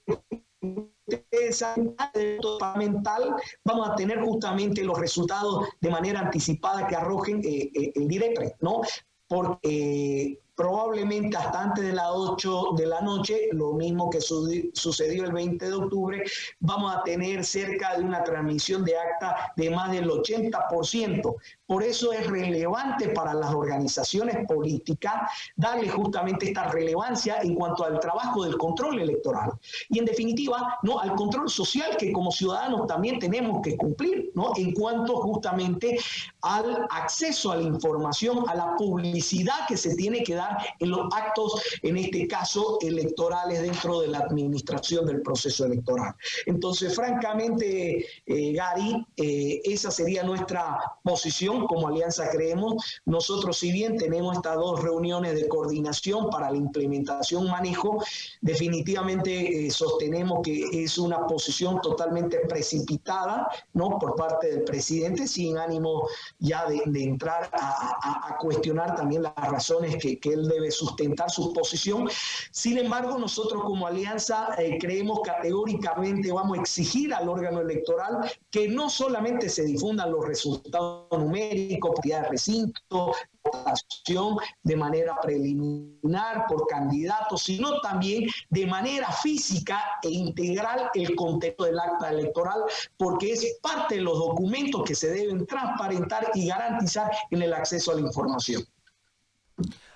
mental 2.77 3.35
vamos 3.65 3.89
a 3.89 3.95
tener 3.95 4.21
justamente 4.21 4.83
los 4.83 4.97
resultados 4.97 5.67
de 5.79 5.89
manera 5.89 6.19
anticipada 6.19 6.87
que 6.87 6.95
arrojen 6.95 7.41
eh, 7.43 7.71
eh, 7.73 7.91
el 7.95 8.07
directo, 8.07 8.41
¿no? 8.61 8.81
Porque 9.27 10.39
probablemente 10.61 11.35
hasta 11.35 11.59
antes 11.59 11.83
de 11.83 11.91
las 11.91 12.09
8 12.11 12.73
de 12.77 12.85
la 12.85 13.01
noche, 13.01 13.49
lo 13.51 13.73
mismo 13.73 14.11
que 14.11 14.21
sucedió 14.21 15.25
el 15.25 15.31
20 15.31 15.65
de 15.65 15.73
octubre, 15.73 16.23
vamos 16.59 16.95
a 16.95 17.01
tener 17.01 17.43
cerca 17.43 17.97
de 17.97 18.03
una 18.03 18.23
transmisión 18.23 18.85
de 18.85 18.95
acta 18.95 19.53
de 19.57 19.71
más 19.71 19.91
del 19.91 20.07
80%. 20.07 21.35
Por 21.65 21.81
eso 21.81 22.13
es 22.13 22.27
relevante 22.27 23.09
para 23.09 23.33
las 23.33 23.51
organizaciones 23.51 24.45
políticas 24.45 25.31
darle 25.55 25.89
justamente 25.89 26.49
esta 26.49 26.69
relevancia 26.69 27.37
en 27.41 27.55
cuanto 27.55 27.83
al 27.83 27.99
trabajo 27.99 28.43
del 28.43 28.57
control 28.57 28.99
electoral. 28.99 29.53
Y 29.89 29.97
en 29.97 30.05
definitiva, 30.05 30.77
¿no? 30.83 30.99
al 30.99 31.15
control 31.15 31.49
social 31.49 31.95
que 31.97 32.11
como 32.11 32.31
ciudadanos 32.31 32.85
también 32.85 33.17
tenemos 33.17 33.61
que 33.63 33.77
cumplir, 33.77 34.31
¿no? 34.35 34.51
en 34.57 34.73
cuanto 34.73 35.15
justamente 35.21 35.97
al 36.41 36.85
acceso 36.91 37.51
a 37.51 37.55
la 37.55 37.63
información, 37.63 38.43
a 38.47 38.53
la 38.53 38.75
publicidad 38.75 39.65
que 39.67 39.77
se 39.77 39.95
tiene 39.95 40.21
que 40.23 40.35
dar 40.35 40.50
en 40.79 40.89
los 40.89 41.07
actos, 41.13 41.61
en 41.81 41.97
este 41.97 42.27
caso, 42.27 42.77
electorales 42.81 43.61
dentro 43.61 44.01
de 44.01 44.07
la 44.07 44.19
administración 44.19 45.05
del 45.05 45.21
proceso 45.21 45.65
electoral. 45.65 46.15
Entonces, 46.45 46.95
francamente, 46.95 48.05
eh, 48.25 48.53
Gary, 48.53 49.05
eh, 49.17 49.61
esa 49.63 49.91
sería 49.91 50.23
nuestra 50.23 50.77
posición 51.03 51.67
como 51.67 51.87
Alianza 51.87 52.29
Creemos. 52.29 53.01
Nosotros, 53.05 53.57
si 53.57 53.71
bien 53.71 53.97
tenemos 53.97 54.35
estas 54.35 54.55
dos 54.55 54.81
reuniones 54.81 55.35
de 55.35 55.47
coordinación 55.47 56.29
para 56.29 56.51
la 56.51 56.57
implementación, 56.57 57.49
manejo, 57.49 58.03
definitivamente 58.41 59.67
eh, 59.67 59.71
sostenemos 59.71 60.39
que 60.43 60.83
es 60.83 60.97
una 60.97 61.25
posición 61.27 61.81
totalmente 61.81 62.39
precipitada 62.47 63.47
¿no? 63.73 63.97
por 63.99 64.15
parte 64.15 64.47
del 64.49 64.63
presidente, 64.63 65.27
sin 65.27 65.57
ánimo 65.57 66.07
ya 66.39 66.65
de, 66.65 66.81
entrar 67.03 67.49
a, 67.53 68.37
cuestionar 68.39 68.95
también 68.95 69.23
las 69.23 69.33
razones 69.35 69.97
que, 69.97 70.30
él 70.33 70.47
debe 70.47 70.71
sustentar 70.71 71.29
su 71.29 71.53
posición. 71.53 72.09
Sin 72.51 72.77
embargo, 72.77 73.17
nosotros 73.17 73.63
como 73.63 73.87
Alianza 73.87 74.49
eh, 74.57 74.77
creemos 74.79 75.21
categóricamente, 75.23 76.31
vamos 76.31 76.57
a 76.57 76.61
exigir 76.61 77.13
al 77.13 77.29
órgano 77.29 77.61
electoral 77.61 78.31
que 78.49 78.67
no 78.67 78.89
solamente 78.89 79.49
se 79.49 79.63
difundan 79.63 80.11
los 80.11 80.25
resultados 80.25 81.07
numéricos, 81.11 81.91
de 82.03 82.21
recinto, 82.23 83.13
votación 83.43 84.37
de 84.63 84.75
manera 84.75 85.17
preliminar 85.21 86.45
por 86.47 86.67
candidatos, 86.67 87.43
sino 87.43 87.79
también 87.81 88.29
de 88.49 88.65
manera 88.65 89.11
física 89.11 89.81
e 90.03 90.09
integral 90.09 90.89
el 90.93 91.15
contexto 91.15 91.65
del 91.65 91.79
acta 91.79 92.09
electoral, 92.09 92.63
porque 92.97 93.33
es 93.33 93.57
parte 93.61 93.95
de 93.95 94.01
los 94.01 94.17
documentos 94.17 94.83
que 94.83 94.95
se 94.95 95.09
deben 95.09 95.45
transparentar 95.45 96.31
y 96.33 96.47
garantizar 96.47 97.11
en 97.29 97.41
el 97.41 97.53
acceso 97.53 97.91
a 97.91 97.95
la 97.95 98.01
información. 98.01 98.63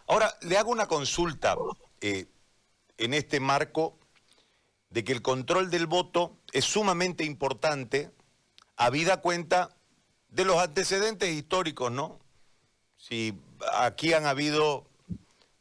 Ahora, 0.08 0.38
le 0.42 0.58
hago 0.58 0.72
una 0.72 0.88
consulta 0.88 1.56
eh, 2.02 2.28
en 2.98 3.14
este 3.14 3.40
marco 3.40 3.98
de 4.90 5.04
que 5.04 5.12
el 5.12 5.22
control 5.22 5.70
del 5.70 5.88
voto 5.88 6.38
es 6.54 6.66
sumamente 6.66 7.24
importante, 7.24 8.12
habida 8.78 9.22
cuenta 9.22 9.76
de 10.30 10.46
los 10.46 10.58
antecedentes 10.58 11.30
históricos, 11.30 11.92
¿no? 11.92 12.20
Si 12.98 13.34
aquí 13.74 14.14
han 14.14 14.26
habido, 14.26 14.86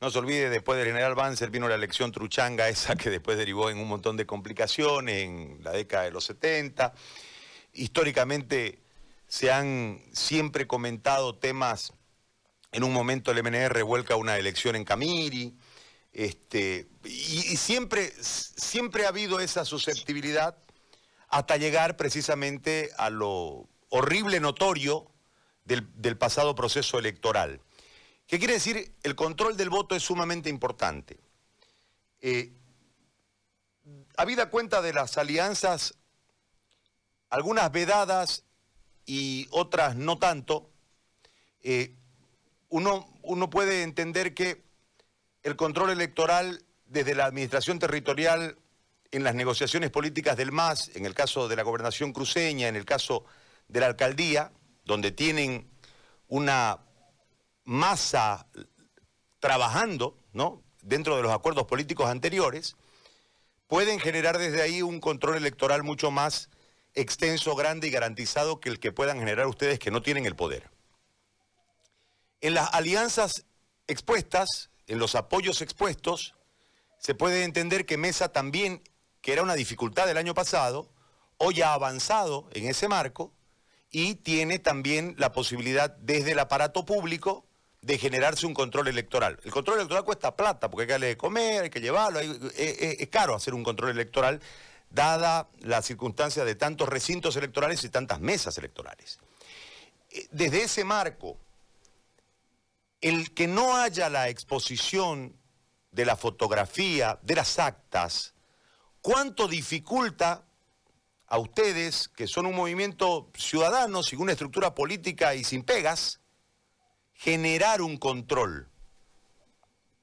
no 0.00 0.10
se 0.10 0.18
olvide, 0.18 0.50
después 0.50 0.78
del 0.78 0.88
general 0.88 1.14
Banzer 1.14 1.50
vino 1.50 1.68
la 1.68 1.74
elección 1.74 2.12
truchanga, 2.12 2.68
esa 2.68 2.96
que 2.96 3.10
después 3.10 3.38
derivó 3.38 3.70
en 3.70 3.78
un 3.78 3.88
montón 3.88 4.16
de 4.16 4.26
complicaciones 4.26 5.24
en 5.24 5.58
la 5.62 5.72
década 5.72 6.04
de 6.04 6.10
los 6.10 6.24
70. 6.24 6.92
Históricamente 7.72 8.78
se 9.26 9.50
han 9.50 10.02
siempre 10.12 10.66
comentado 10.66 11.34
temas, 11.34 11.92
en 12.74 12.82
un 12.82 12.92
momento 12.92 13.30
el 13.30 13.40
MNR 13.40 13.84
vuelca 13.84 14.16
una 14.16 14.36
elección 14.36 14.74
en 14.74 14.84
Camiri, 14.84 15.56
este, 16.12 16.88
y, 17.04 17.56
siempre, 17.56 18.12
siempre 18.20 19.04
ha 19.04 19.10
habido 19.10 19.38
esa 19.38 19.64
susceptibilidad 19.64 20.58
hasta 21.28 21.56
llegar 21.56 21.96
precisamente 21.96 22.90
a 22.96 23.10
lo 23.10 23.68
horrible 23.90 24.40
notorio 24.40 25.08
del, 25.64 26.16
pasado 26.18 26.56
proceso 26.56 26.98
electoral. 26.98 27.60
¿Qué 28.26 28.38
quiere 28.38 28.54
decir? 28.54 28.92
El 29.04 29.14
control 29.14 29.56
del 29.56 29.70
voto 29.70 29.94
es 29.94 30.02
sumamente 30.02 30.50
importante. 30.50 31.20
Eh, 32.20 32.52
habida 34.16 34.50
cuenta 34.50 34.82
de 34.82 34.92
las 34.92 35.16
alianzas, 35.16 35.94
algunas 37.30 37.70
vedadas 37.70 38.42
y 39.06 39.46
otras 39.52 39.94
no 39.94 40.18
tanto, 40.18 40.72
eh, 41.62 41.94
uno, 42.74 43.50
puede 43.50 43.82
entender 43.82 44.34
que 44.34 44.64
el 45.44 45.54
control 45.54 45.90
electoral 45.90 46.64
desde 46.86 47.14
la 47.14 47.26
administración 47.26 47.78
territorial 47.78 48.58
en 49.12 49.22
las 49.22 49.36
negociaciones 49.36 49.90
políticas 49.90 50.36
del 50.36 50.50
MAS, 50.50 50.90
en 50.96 51.06
el 51.06 51.14
caso 51.14 51.46
de 51.46 51.54
la 51.54 51.62
gobernación 51.62 52.12
cruceña, 52.12 52.66
en 52.66 52.74
el 52.74 52.84
caso 52.84 53.24
de 53.68 53.78
la 53.78 53.86
alcaldía, 53.86 54.50
donde 54.84 55.12
tienen 55.12 55.70
una 56.26 56.80
masa 57.62 58.48
trabajando, 59.38 60.18
¿no? 60.32 60.64
Dentro 60.82 61.16
de 61.16 61.22
los 61.22 61.32
acuerdos 61.32 61.66
políticos 61.66 62.10
anteriores, 62.10 62.74
pueden 63.68 64.00
generar 64.00 64.36
desde 64.36 64.62
ahí 64.62 64.82
un 64.82 64.98
control 64.98 65.36
electoral 65.36 65.84
mucho 65.84 66.10
más 66.10 66.50
extenso, 66.92 67.54
grande 67.54 67.86
y 67.86 67.90
garantizado 67.90 68.58
que 68.58 68.68
el 68.68 68.80
que 68.80 68.90
puedan 68.90 69.20
generar 69.20 69.46
ustedes 69.46 69.78
que 69.78 69.92
no 69.92 70.02
tienen 70.02 70.26
el 70.26 70.34
poder. 70.34 70.73
En 72.44 72.52
las 72.52 72.74
alianzas 72.74 73.46
expuestas, 73.86 74.68
en 74.86 74.98
los 74.98 75.14
apoyos 75.14 75.62
expuestos, 75.62 76.34
se 76.98 77.14
puede 77.14 77.42
entender 77.42 77.86
que 77.86 77.96
Mesa 77.96 78.32
también, 78.32 78.82
que 79.22 79.32
era 79.32 79.42
una 79.42 79.54
dificultad 79.54 80.06
del 80.06 80.18
año 80.18 80.34
pasado, 80.34 80.90
hoy 81.38 81.62
ha 81.62 81.72
avanzado 81.72 82.50
en 82.52 82.66
ese 82.66 82.86
marco 82.86 83.32
y 83.90 84.16
tiene 84.16 84.58
también 84.58 85.14
la 85.16 85.32
posibilidad 85.32 85.96
desde 85.96 86.32
el 86.32 86.38
aparato 86.38 86.84
público 86.84 87.46
de 87.80 87.96
generarse 87.96 88.44
un 88.44 88.52
control 88.52 88.88
electoral. 88.88 89.40
El 89.42 89.50
control 89.50 89.78
electoral 89.78 90.04
cuesta 90.04 90.36
plata 90.36 90.70
porque 90.70 90.82
hay 90.82 90.86
que 90.88 90.92
darle 90.92 91.06
de 91.06 91.16
comer, 91.16 91.62
hay 91.62 91.70
que 91.70 91.80
llevarlo, 91.80 92.20
es, 92.20 93.08
caro 93.08 93.34
hacer 93.34 93.54
un 93.54 93.64
control 93.64 93.92
electoral 93.92 94.42
dada 94.90 95.48
la 95.60 95.80
circunstancia 95.80 96.44
de 96.44 96.56
tantos 96.56 96.90
recintos 96.90 97.36
electorales 97.36 97.82
y 97.84 97.88
tantas 97.88 98.20
mesas 98.20 98.58
electorales. 98.58 99.18
Eh, 100.10 100.28
desde 100.30 100.64
ese 100.64 100.84
marco, 100.84 101.38
el 103.04 103.34
que 103.34 103.46
no 103.46 103.76
haya 103.76 104.08
la 104.08 104.28
exposición 104.28 105.36
de 105.92 106.04
la 106.04 106.16
fotografía, 106.16 107.18
de 107.22 107.34
las 107.34 107.58
actas, 107.58 108.34
¿cuánto 109.00 109.46
dificulta 109.46 110.44
a 111.26 111.38
ustedes, 111.38 112.08
que 112.08 112.26
son 112.26 112.46
un 112.46 112.54
movimiento 112.54 113.30
ciudadano, 113.36 114.02
sin 114.02 114.20
una 114.20 114.32
estructura 114.32 114.74
política 114.74 115.34
y 115.34 115.44
sin 115.44 115.64
pegas, 115.64 116.20
generar 117.12 117.82
un 117.82 117.96
control. 117.96 118.68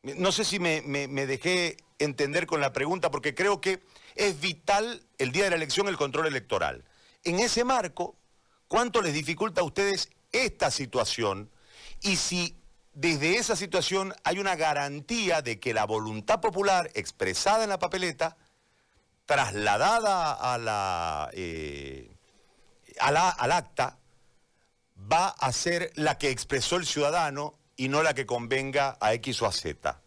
No 0.03 0.31
sé 0.31 0.43
si 0.43 0.59
me, 0.59 0.81
dejé 0.81 1.77
entender 1.99 2.47
con 2.47 2.61
la 2.61 2.73
pregunta, 2.73 3.11
porque 3.11 3.33
creo 3.35 3.61
que 3.61 3.83
es 4.15 4.39
vital 4.41 5.05
el 5.19 5.31
día 5.31 5.45
de 5.45 5.51
la 5.51 5.55
elección 5.55 5.87
el 5.87 5.97
control 5.97 6.27
electoral. 6.27 6.83
En 7.23 7.39
ese 7.39 7.63
marco, 7.63 8.17
¿cuánto 8.67 9.01
les 9.01 9.13
dificulta 9.13 9.61
a 9.61 9.63
ustedes 9.63 10.09
esta 10.31 10.69
situación? 10.69 11.49
Y 12.01 12.15
si 12.15 12.60
desde 12.93 13.37
esa 13.37 13.55
situación 13.55 14.13
hay 14.23 14.39
una 14.39 14.55
garantía 14.55 15.41
de 15.41 15.59
que 15.59 15.73
la 15.73 15.85
voluntad 15.85 16.41
popular 16.41 16.89
expresada 16.93 17.63
en 17.63 17.69
la 17.69 17.79
papeleta 17.79 18.37
trasladada 19.25 20.33
a 20.33 20.57
la, 20.57 21.29
eh, 21.33 22.17
al 22.99 23.17
acta 23.51 23.97
va 25.11 25.29
a 25.29 25.51
ser 25.51 25.91
la 25.95 26.17
que 26.17 26.29
expresó 26.29 26.75
el 26.75 26.85
ciudadano 26.85 27.55
y 27.75 27.87
no 27.87 28.03
la 28.03 28.13
que 28.13 28.25
convenga 28.25 28.97
a 28.99 29.13
X 29.13 29.41
o 29.41 29.47
a 29.47 29.51
Z. 29.51 29.99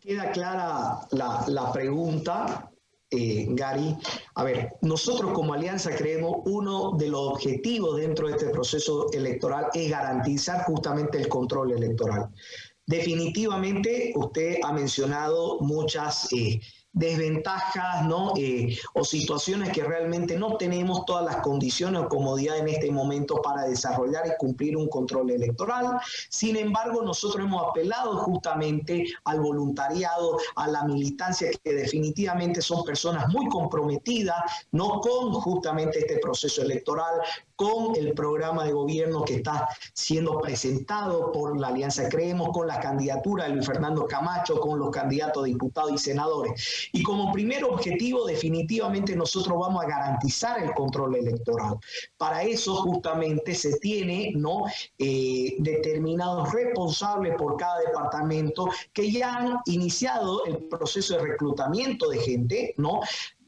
Queda 0.00 0.32
clara 0.32 1.00
la, 1.10 1.72
pregunta, 1.72 2.70
eh, 3.10 3.46
Gary. 3.50 3.96
A 4.34 4.44
ver, 4.44 4.74
nosotros 4.82 5.32
como 5.32 5.52
Alianza 5.52 5.94
creemos 5.96 6.42
uno 6.44 6.92
de 6.92 7.08
los 7.08 7.20
objetivos 7.20 7.96
dentro 7.96 8.28
de 8.28 8.34
este 8.34 8.50
proceso 8.50 9.10
electoral 9.12 9.66
es 9.74 9.90
garantizar 9.90 10.64
justamente 10.64 11.18
el 11.18 11.28
control 11.28 11.72
electoral. 11.72 12.30
Definitivamente 12.86 14.12
usted 14.16 14.58
ha 14.64 14.72
mencionado 14.72 15.60
muchas, 15.60 16.32
eh, 16.32 16.60
desventajas 16.92 18.04
¿no? 18.04 18.32
Eh, 18.36 18.76
o 18.94 19.04
situaciones 19.04 19.70
que 19.70 19.84
realmente 19.84 20.36
no 20.36 20.56
tenemos 20.56 21.04
todas 21.04 21.24
las 21.24 21.36
condiciones 21.36 22.02
o 22.02 22.08
comodidad 22.08 22.58
en 22.58 22.68
este 22.68 22.90
momento 22.90 23.40
para 23.42 23.64
desarrollar 23.64 24.26
y 24.26 24.36
cumplir 24.38 24.76
un 24.76 24.88
control 24.88 25.30
electoral. 25.30 25.98
Sin 26.28 26.56
embargo, 26.56 27.02
nosotros 27.02 27.44
hemos 27.44 27.64
apelado 27.68 28.16
justamente 28.18 29.06
al 29.24 29.40
voluntariado, 29.40 30.38
a 30.56 30.68
la 30.68 30.84
militancia, 30.84 31.50
que 31.62 31.72
definitivamente 31.72 32.60
son 32.60 32.84
personas 32.84 33.28
muy 33.28 33.48
comprometidas, 33.48 34.42
no 34.72 35.00
con 35.00 35.32
justamente 35.32 36.00
este 36.00 36.18
proceso 36.18 36.62
electoral, 36.62 37.20
con 37.60 37.94
el 37.94 38.14
programa 38.14 38.64
de 38.64 38.72
gobierno 38.72 39.22
que 39.22 39.34
está 39.34 39.68
siendo 39.92 40.38
presentado 40.40 41.30
por 41.30 41.60
la 41.60 41.68
Alianza 41.68 42.08
Creemos, 42.08 42.48
con 42.54 42.66
la 42.66 42.80
candidatura 42.80 43.44
de 43.44 43.50
Luis 43.50 43.66
Fernando 43.66 44.06
Camacho, 44.06 44.58
con 44.58 44.78
los 44.78 44.88
candidatos 44.88 45.42
a 45.42 45.46
diputados 45.46 45.92
y 45.92 45.98
senadores. 45.98 46.88
Y 46.94 47.02
como 47.02 47.30
primer 47.30 47.64
objetivo, 47.64 48.24
definitivamente 48.24 49.14
nosotros 49.14 49.58
vamos 49.58 49.84
a 49.84 49.86
garantizar 49.86 50.62
el 50.62 50.72
control 50.72 51.16
electoral. 51.16 51.76
Para 52.16 52.44
eso 52.44 52.76
justamente 52.76 53.54
se 53.54 53.78
tiene 53.78 54.32
¿no? 54.34 54.64
Eh, 54.96 55.56
determinados 55.58 56.50
responsables 56.54 57.34
por 57.36 57.58
cada 57.58 57.80
departamento 57.80 58.70
que 58.94 59.12
ya 59.12 59.36
han 59.36 59.58
iniciado 59.66 60.46
el 60.46 60.64
proceso 60.64 61.18
de 61.18 61.32
reclutamiento 61.32 62.08
de 62.08 62.20
gente, 62.20 62.74
¿no? 62.78 63.00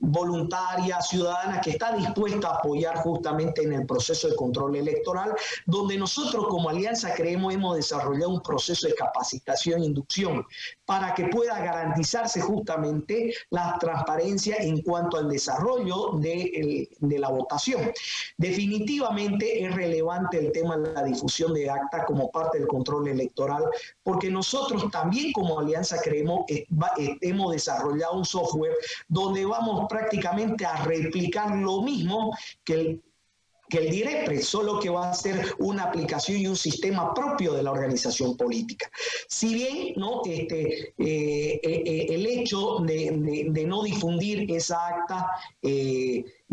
Voluntaria, 0.02 1.00
ciudadana, 1.00 1.60
que 1.60 1.70
está 1.70 1.96
dispuesta 1.96 2.48
a 2.48 2.56
apoyar 2.56 2.96
justamente 2.98 3.62
en 3.62 3.72
el 3.72 3.86
proceso 3.86 4.28
de 4.28 4.34
control 4.34 4.74
electoral, 4.74 5.32
donde 5.66 5.96
nosotros 5.96 6.46
como 6.48 6.68
alianza 6.68 7.14
creemos 7.14 7.54
hemos 7.54 7.76
desarrollado 7.76 8.30
un 8.30 8.42
proceso 8.42 8.88
de 8.88 8.94
capacitación 8.94 9.82
e 9.82 9.86
inducción 9.86 10.44
para 10.84 11.14
que 11.14 11.26
pueda 11.28 11.58
garantizarse 11.58 12.40
justamente 12.40 13.32
la 13.50 13.76
transparencia 13.78 14.56
en 14.56 14.82
cuanto 14.82 15.18
al 15.18 15.30
desarrollo 15.30 16.18
de, 16.18 16.88
la 17.00 17.28
votación. 17.28 17.92
Definitivamente 18.36 19.64
es 19.64 19.74
relevante 19.74 20.38
el 20.38 20.50
tema 20.50 20.76
de 20.76 20.92
la 20.92 21.04
difusión 21.04 21.54
de 21.54 21.70
acta 21.70 22.04
como 22.04 22.30
parte 22.30 22.58
del 22.58 22.66
control 22.66 23.08
electoral, 23.08 23.64
porque 24.02 24.30
nosotros 24.30 24.90
también 24.90 25.32
como 25.32 25.60
alianza 25.60 26.00
creemos, 26.02 26.44
eh, 26.48 26.66
eh, 26.98 27.16
hemos 27.20 27.52
desarrollado 27.52 28.14
un 28.14 28.24
software 28.24 28.72
donde 29.08 29.44
vamos 29.44 29.86
prácticamente 29.92 30.66
a 30.66 30.82
replicar 30.84 31.54
lo 31.56 31.82
mismo 31.82 32.36
que 32.64 32.74
el 32.74 33.02
que 33.72 33.78
el 33.78 33.90
DIREPRE, 33.90 34.42
solo 34.42 34.78
que 34.78 34.90
va 34.90 35.10
a 35.10 35.14
ser 35.14 35.54
una 35.58 35.84
aplicación 35.84 36.38
y 36.38 36.46
un 36.46 36.56
sistema 36.56 37.14
propio 37.14 37.54
de 37.54 37.62
la 37.62 37.70
organización 37.70 38.36
política. 38.36 38.90
Si 39.28 39.54
bien 39.54 39.94
¿no? 39.96 40.20
Este, 40.26 40.92
eh, 40.98 41.60
eh, 41.62 41.82
eh, 41.86 42.06
el 42.10 42.26
hecho 42.26 42.80
de, 42.80 43.48
de, 43.50 43.64
no 43.64 43.82
difundir 43.82 44.50
esa 44.52 44.88
acta 44.88 45.26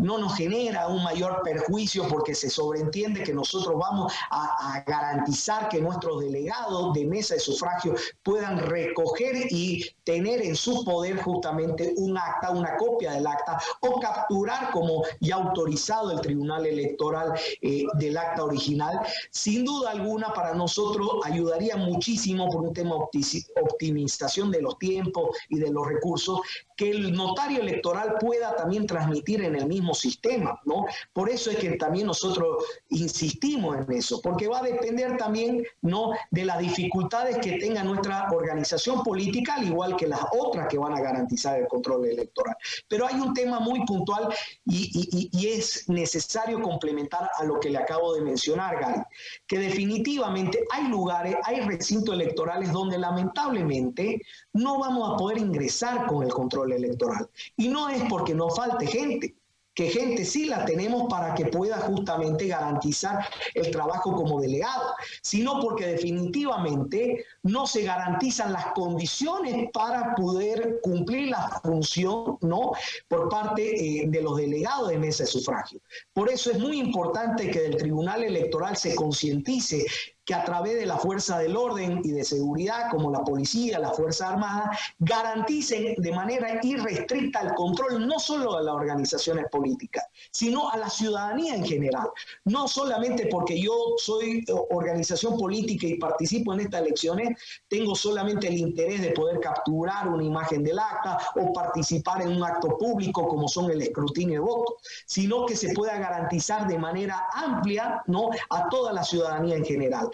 no 0.00 0.18
nos 0.18 0.36
genera 0.36 0.88
un 0.88 1.02
mayor 1.02 1.42
perjuicio 1.42 2.08
porque 2.08 2.34
se 2.34 2.50
sobreentiende 2.50 3.22
que 3.22 3.32
nosotros 3.32 3.76
vamos 3.78 4.12
a, 4.30 4.82
garantizar 4.86 5.68
que 5.68 5.80
nuestros 5.80 6.20
delegados 6.20 6.92
de 6.94 7.04
mesa 7.04 7.34
de 7.34 7.40
sufragio 7.40 7.94
puedan 8.22 8.58
recoger 8.58 9.46
y 9.50 9.84
tener 10.04 10.42
en 10.42 10.56
su 10.56 10.84
poder 10.84 11.20
justamente 11.22 11.92
un 11.96 12.16
acta, 12.16 12.50
una 12.50 12.76
copia 12.76 13.12
del 13.12 13.26
acta 13.26 13.58
o 13.80 14.00
capturar 14.00 14.70
como 14.72 15.02
ya 15.20 15.36
autorizado 15.36 16.12
el 16.12 16.20
Tribunal 16.20 16.66
Electoral 16.66 17.32
eh, 17.62 17.84
del 17.94 18.16
acta 18.16 18.44
original. 18.44 19.00
Sin 19.30 19.64
duda 19.64 19.90
alguna 19.90 20.32
para 20.32 20.54
nosotros 20.54 21.10
ayudaría 21.24 21.76
muchísimo 21.76 22.48
por 22.50 22.62
un 22.62 22.72
tema 22.72 22.96
optimización 22.96 24.50
de 24.50 24.62
los 24.62 24.78
tiempos 24.78 25.36
y 25.48 25.58
de 25.58 25.70
los 25.70 25.86
recursos 25.86 26.40
que 26.80 26.88
el 26.88 27.12
notario 27.12 27.60
electoral 27.60 28.14
pueda 28.18 28.56
también 28.56 28.86
transmitir 28.86 29.44
en 29.44 29.54
el 29.54 29.66
mismo 29.66 29.92
sistema, 29.92 30.58
¿no? 30.64 30.86
Por 31.12 31.28
eso 31.28 31.50
es 31.50 31.58
que 31.58 31.72
también 31.72 32.06
nosotros 32.06 32.64
insistimos 32.88 33.76
en 33.76 33.92
eso, 33.92 34.22
porque 34.22 34.48
va 34.48 34.60
a 34.60 34.62
depender 34.62 35.18
también, 35.18 35.62
¿no?, 35.82 36.12
de 36.30 36.46
las 36.46 36.58
dificultades 36.58 37.36
que 37.36 37.58
tenga 37.58 37.84
nuestra 37.84 38.30
organización 38.32 39.02
política, 39.02 39.56
al 39.56 39.66
igual 39.66 39.94
que 39.94 40.08
las 40.08 40.22
otras 40.32 40.68
que 40.68 40.78
van 40.78 40.94
a 40.94 41.02
garantizar 41.02 41.60
el 41.60 41.68
control 41.68 42.06
electoral. 42.06 42.56
Pero 42.88 43.06
hay 43.06 43.16
un 43.16 43.34
tema 43.34 43.60
muy 43.60 43.84
puntual 43.84 44.34
y, 44.64 45.28
y 45.32 45.48
es 45.48 45.86
necesario 45.86 46.62
complementar 46.62 47.28
a 47.36 47.44
lo 47.44 47.60
que 47.60 47.68
le 47.68 47.76
acabo 47.76 48.14
de 48.14 48.22
mencionar, 48.22 48.80
Gary, 48.80 49.02
que 49.46 49.58
definitivamente 49.58 50.64
hay 50.70 50.88
lugares, 50.88 51.36
hay 51.44 51.60
recintos 51.60 52.14
electorales 52.14 52.72
donde 52.72 52.96
lamentablemente 52.96 54.22
no 54.54 54.78
vamos 54.78 55.12
a 55.12 55.16
poder 55.18 55.36
ingresar 55.36 56.06
con 56.06 56.22
el 56.22 56.32
control 56.32 56.69
electoral. 56.76 57.28
Y 57.56 57.68
no 57.68 57.88
es 57.88 58.02
porque 58.08 58.34
no 58.34 58.50
falte 58.50 58.86
gente, 58.86 59.34
que 59.74 59.88
gente 59.88 60.24
sí 60.24 60.46
la 60.46 60.64
tenemos 60.64 61.08
para 61.08 61.34
que 61.34 61.46
pueda 61.46 61.78
justamente 61.78 62.48
garantizar 62.48 63.26
el 63.54 63.70
trabajo 63.70 64.14
como 64.14 64.40
delegado, 64.40 64.94
sino 65.22 65.60
porque 65.60 65.86
definitivamente 65.86 67.24
no 67.42 67.66
se 67.66 67.82
garantizan 67.82 68.52
las 68.52 68.66
condiciones 68.72 69.70
para 69.72 70.14
poder 70.14 70.80
cumplir 70.82 71.28
la 71.30 71.60
función 71.62 72.38
¿no? 72.42 72.72
por 73.08 73.28
parte 73.28 73.62
eh, 73.62 74.04
de 74.08 74.22
los 74.22 74.36
delegados 74.36 74.88
de 74.88 74.98
mesa 74.98 75.24
de 75.24 75.30
sufragio. 75.30 75.80
Por 76.12 76.30
eso 76.30 76.50
es 76.50 76.58
muy 76.58 76.78
importante 76.78 77.50
que 77.50 77.60
del 77.60 77.76
Tribunal 77.76 78.22
Electoral 78.22 78.76
se 78.76 78.94
concientice 78.94 79.86
que 80.30 80.34
a 80.34 80.44
través 80.44 80.76
de 80.76 80.86
la 80.86 80.96
fuerza 80.96 81.38
del 81.38 81.56
orden 81.56 82.02
y 82.04 82.12
de 82.12 82.24
seguridad, 82.24 82.88
como 82.90 83.10
la 83.10 83.24
policía, 83.24 83.80
la 83.80 83.90
Fuerza 83.90 84.28
Armada, 84.28 84.70
garanticen 85.00 85.94
de 85.96 86.12
manera 86.12 86.60
irrestricta 86.62 87.40
el 87.40 87.54
control 87.54 88.06
no 88.06 88.18
solo 88.20 88.56
de 88.56 88.62
las 88.64 88.74
organizaciones 88.74 89.46
políticas, 89.50 90.04
sino 90.30 90.70
a 90.70 90.76
la 90.76 90.88
ciudadanía 90.88 91.56
en 91.56 91.64
general. 91.64 92.10
No 92.44 92.68
solamente 92.68 93.26
porque 93.26 93.60
yo 93.60 93.72
soy 93.96 94.44
organización 94.70 95.36
política 95.36 95.88
y 95.88 95.94
participo 95.94 96.52
en 96.54 96.60
estas 96.60 96.82
elecciones, 96.82 97.29
tengo 97.68 97.94
solamente 97.94 98.48
el 98.48 98.58
interés 98.58 99.00
de 99.02 99.10
poder 99.10 99.40
capturar 99.40 100.08
una 100.08 100.24
imagen 100.24 100.62
del 100.62 100.78
acta 100.78 101.18
o 101.36 101.52
participar 101.52 102.22
en 102.22 102.28
un 102.36 102.44
acto 102.44 102.76
público 102.78 103.26
como 103.28 103.48
son 103.48 103.70
el 103.70 103.82
escrutinio 103.82 104.40
de 104.40 104.46
votos, 104.46 104.74
sino 105.06 105.46
que 105.46 105.56
se 105.56 105.72
pueda 105.74 105.98
garantizar 105.98 106.66
de 106.66 106.78
manera 106.78 107.26
amplia 107.34 108.02
¿no? 108.06 108.30
a 108.50 108.68
toda 108.68 108.92
la 108.92 109.04
ciudadanía 109.04 109.56
en 109.56 109.64
general. 109.64 110.08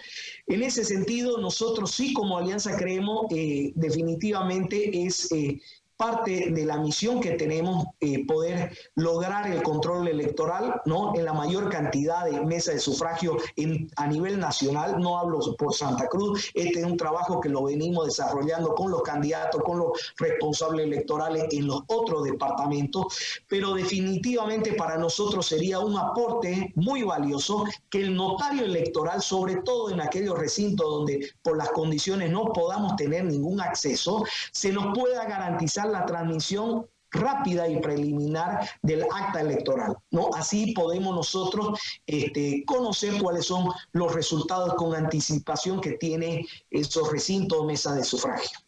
En 0.47 0.63
ese 0.63 0.83
sentido, 0.83 1.37
nosotros 1.37 1.91
sí 1.91 2.13
como 2.13 2.37
Alianza 2.37 2.75
creemos 2.77 3.25
eh, 3.31 3.71
definitivamente 3.75 5.05
es 5.05 5.31
eh, 5.31 5.59
parte 5.97 6.51
de 6.51 6.65
la 6.65 6.77
misión 6.77 7.19
que 7.19 7.31
tenemos 7.31 7.87
eh, 7.99 8.25
poder 8.25 8.77
lograr 8.95 9.51
el 9.51 9.63
control 9.63 10.07
electoral 10.07 10.79
¿no? 10.85 11.15
en 11.15 11.25
la 11.25 11.33
mayor 11.33 11.69
cantidad 11.69 12.25
de 12.25 12.39
mesas 12.45 12.75
de 12.75 12.79
sufragio 12.79 13.37
en, 13.55 13.89
a 13.95 14.05
nivel 14.07 14.39
nacional. 14.39 14.99
No 14.99 15.17
hablo 15.17 15.39
por 15.57 15.73
Santa 15.73 16.07
Cruz, 16.07 16.51
este 16.53 16.79
es 16.79 16.85
un 16.85 16.97
trabajo 16.97 17.41
que 17.41 17.49
lo 17.49 17.63
venimos 17.63 18.05
desarrollando 18.05 18.75
con 18.75 18.91
los 18.91 19.01
candidatos, 19.01 19.61
con 19.63 19.79
los 19.79 20.13
responsables 20.17 20.85
electorales 20.85 21.45
en 21.51 21.65
los 21.65 21.81
otros 21.87 22.23
departamentos, 22.23 23.41
pero 23.47 23.73
definitivamente 23.73 24.73
para 24.73 24.97
nosotros 24.97 25.47
sería 25.47 25.79
un 25.79 25.97
aporte 25.97 26.71
muy 26.75 27.01
valioso 27.01 27.65
que 27.89 28.01
el 28.01 28.15
notario 28.15 28.65
electoral, 28.65 29.21
sobre 29.21 29.57
todo 29.57 29.89
en 29.89 30.01
aquellos 30.01 30.37
recintos 30.37 30.87
donde 30.87 31.31
por 31.41 31.57
las 31.57 31.69
condiciones 31.69 32.29
no 32.29 32.51
podamos 32.53 32.95
tener 32.97 33.25
ningún 33.25 33.61
acceso, 33.61 34.23
se 34.51 34.71
nos 34.71 34.95
pueda 34.95 35.25
garantizar 35.25 35.86
la 35.87 36.05
transmisión 36.05 36.87
rápida 37.11 37.67
y 37.67 37.79
preliminar 37.79 38.69
del 38.81 39.03
acta 39.03 39.41
electoral. 39.41 39.97
¿no? 40.11 40.29
Así 40.33 40.73
podemos 40.73 41.15
nosotros 41.15 41.79
este, 42.05 42.63
conocer 42.65 43.21
cuáles 43.21 43.45
son 43.45 43.71
los 43.91 44.13
resultados 44.13 44.73
con 44.75 44.95
anticipación 44.95 45.81
que 45.81 45.93
tiene 45.93 46.47
esos 46.69 47.11
recintos 47.11 47.65
mesa 47.65 47.93
de 47.93 48.03
sufragio. 48.03 48.59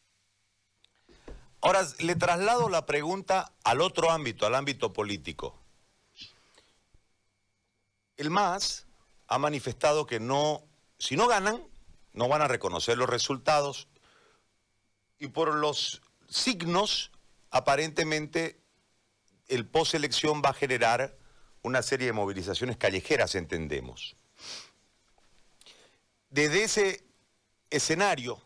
Ahora, 1.61 1.85
le 1.99 2.15
traslado 2.15 2.69
la 2.69 2.85
pregunta 2.85 3.51
al 3.63 3.81
otro 3.81 4.11
ámbito, 4.11 4.45
al 4.45 4.55
ámbito 4.55 4.93
político. 4.93 5.55
El 8.15 8.29
MAS 8.29 8.87
ha 9.27 9.37
manifestado 9.37 10.05
que 10.05 10.19
no, 10.19 10.63
si 10.97 11.17
no 11.17 11.27
ganan, 11.27 11.61
no 12.13 12.27
van 12.29 12.41
a 12.41 12.47
reconocer 12.47 12.97
los 12.97 13.09
resultados 13.09 13.87
y 15.19 15.27
por 15.27 15.53
los 15.53 16.01
signos, 16.29 17.11
aparentemente 17.49 18.61
el 19.47 19.65
postelección 19.65 20.41
va 20.43 20.49
a 20.49 20.53
generar 20.53 21.17
una 21.61 21.81
serie 21.81 22.07
de 22.07 22.13
movilizaciones 22.13 22.77
callejeras, 22.77 23.35
entendemos. 23.35 24.15
Desde 26.29 26.63
ese 26.63 27.03
escenario, 27.69 28.41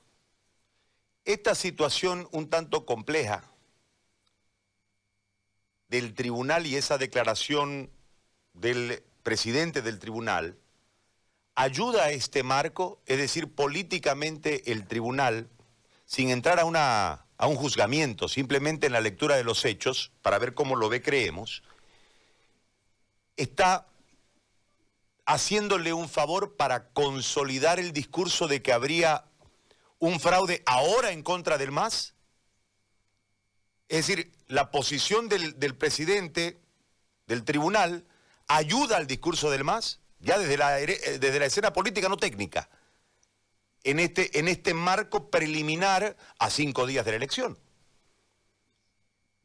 esta 1.26 1.56
situación 1.56 2.28
un 2.32 2.50
tanto 2.50 2.86
compleja 2.86 3.44
del 5.90 6.14
tribunal 6.14 6.66
y 6.66 6.76
esa 6.76 6.98
declaración 6.98 7.92
del 8.54 9.04
presidente 9.22 9.82
del 9.82 10.00
tribunal 10.00 10.58
ayuda 11.56 12.06
a 12.06 12.12
este 12.12 12.44
marco, 12.44 13.02
es 13.06 13.18
decir, 13.18 13.54
políticamente 13.54 14.72
el 14.72 14.88
tribunal, 14.88 15.50
sin 16.06 16.30
entrar 16.30 16.60
a 16.60 16.66
una 16.66 17.23
a 17.44 17.48
un 17.48 17.58
juzgamiento, 17.58 18.30
simplemente 18.30 18.88
en 18.88 18.94
la 18.94 19.02
lectura 19.02 19.36
de 19.36 19.44
los 19.44 19.66
hechos, 19.66 20.14
para 20.22 20.40
ver 20.40 20.54
cómo 20.54 20.78
lo 20.78 20.88
ve 20.88 21.02
creemos, 21.02 21.62
está 23.36 23.86
haciéndole 25.26 25.92
un 25.92 26.08
favor 26.08 26.56
para 26.56 26.88
consolidar 26.92 27.82
el 27.82 27.92
discurso 27.92 28.48
de 28.48 28.62
que 28.62 28.72
habría 28.72 29.26
un 30.00 30.22
fraude 30.22 30.64
ahora 30.66 31.12
en 31.12 31.22
contra 31.22 31.58
del 31.58 31.74
MAS? 31.74 32.14
Es 33.90 34.08
decir, 34.08 34.32
la 34.48 34.72
posición 34.72 35.28
del, 35.28 35.76
presidente 35.76 36.62
del 37.28 37.44
tribunal 37.44 38.06
ayuda 38.48 38.96
al 38.96 39.06
discurso 39.06 39.52
del 39.52 39.66
MAS, 39.66 40.00
ya 40.22 40.40
desde 40.40 40.56
la, 40.56 40.80
eh, 40.80 41.20
desde 41.20 41.40
la 41.40 41.48
escena 41.48 41.74
política, 41.74 42.08
no 42.08 42.16
técnica, 42.16 42.70
en 43.84 44.00
este, 44.00 44.40
en 44.40 44.48
este 44.48 44.74
marco 44.74 45.30
preliminar 45.30 46.16
a 46.40 46.50
cinco 46.50 46.86
días 46.86 47.06
de 47.06 47.12
la 47.12 47.18
elección. 47.18 47.58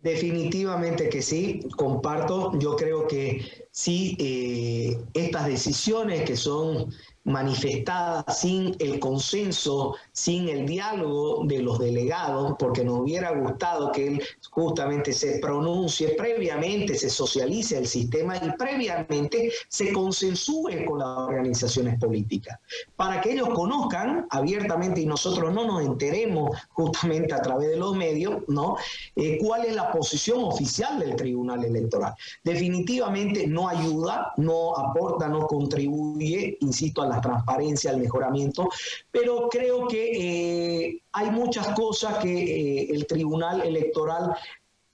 Definitivamente 0.01 1.09
que 1.09 1.23
sí, 1.23 1.61
comparto. 1.77 2.57
Yo 2.59 2.77
creo 2.77 3.09
que 3.09 3.67
sí, 3.73 4.17
eh, 4.21 4.97
estas 5.13 5.47
decisiones 5.47 6.23
que 6.23 6.37
son 6.37 6.93
manifestada 7.29 8.25
sin 8.33 8.75
el 8.79 8.99
consenso, 8.99 9.95
sin 10.13 10.49
el 10.49 10.67
diálogo 10.67 11.45
de 11.45 11.61
los 11.61 11.79
delegados, 11.79 12.55
porque 12.59 12.85
nos 12.85 13.01
hubiera 13.01 13.31
gustado 13.33 13.93
que 13.93 14.09
él 14.09 14.23
justamente 14.51 15.13
se 15.13 15.39
pronuncie 15.39 16.11
previamente, 16.17 16.95
se 16.95 17.11
socialice 17.11 17.79
el 17.79 17.87
sistema 17.87 18.37
y 18.37 18.51
previamente 18.59 19.53
se 19.69 19.93
consensúe 19.93 20.85
con 20.87 20.99
las 20.99 21.09
organizaciones 21.09 21.99
políticas, 21.99 22.59
para 22.97 23.21
que 23.21 23.33
ellos 23.33 23.51
conozcan 23.51 24.27
abiertamente 24.31 25.03
y 25.03 25.07
nosotros 25.07 25.53
no 25.53 25.67
nos 25.67 25.83
enteremos 25.83 26.57
justamente 26.71 27.35
a 27.35 27.43
través 27.43 27.69
de 27.69 27.77
los 27.77 27.95
medios, 27.95 28.43
¿no? 28.49 28.77
Eh, 29.17 29.39
cuál 29.41 29.67
es 29.67 29.75
la 29.75 29.93
posición 29.93 30.43
oficial 30.45 30.99
del 30.99 31.17
Tribunal 31.17 31.65
Electoral. 31.65 32.15
Definitivamente 32.43 33.47
no 33.47 33.69
ayuda, 33.69 34.33
no 34.37 34.77
aporta, 34.77 35.29
no 35.29 35.47
contribuye, 35.47 36.57
insisto, 36.61 37.03
a 37.03 37.09
transparencia, 37.21 37.91
al 37.91 37.99
mejoramiento, 37.99 38.69
pero 39.11 39.49
creo 39.49 39.87
que 39.89 40.87
eh, 40.87 41.03
hay 41.13 41.31
muchas 41.31 41.69
cosas 41.69 42.19
que 42.19 42.33
eh, 42.33 42.89
el 42.91 43.07
Tribunal 43.07 43.63
Electoral 43.63 44.35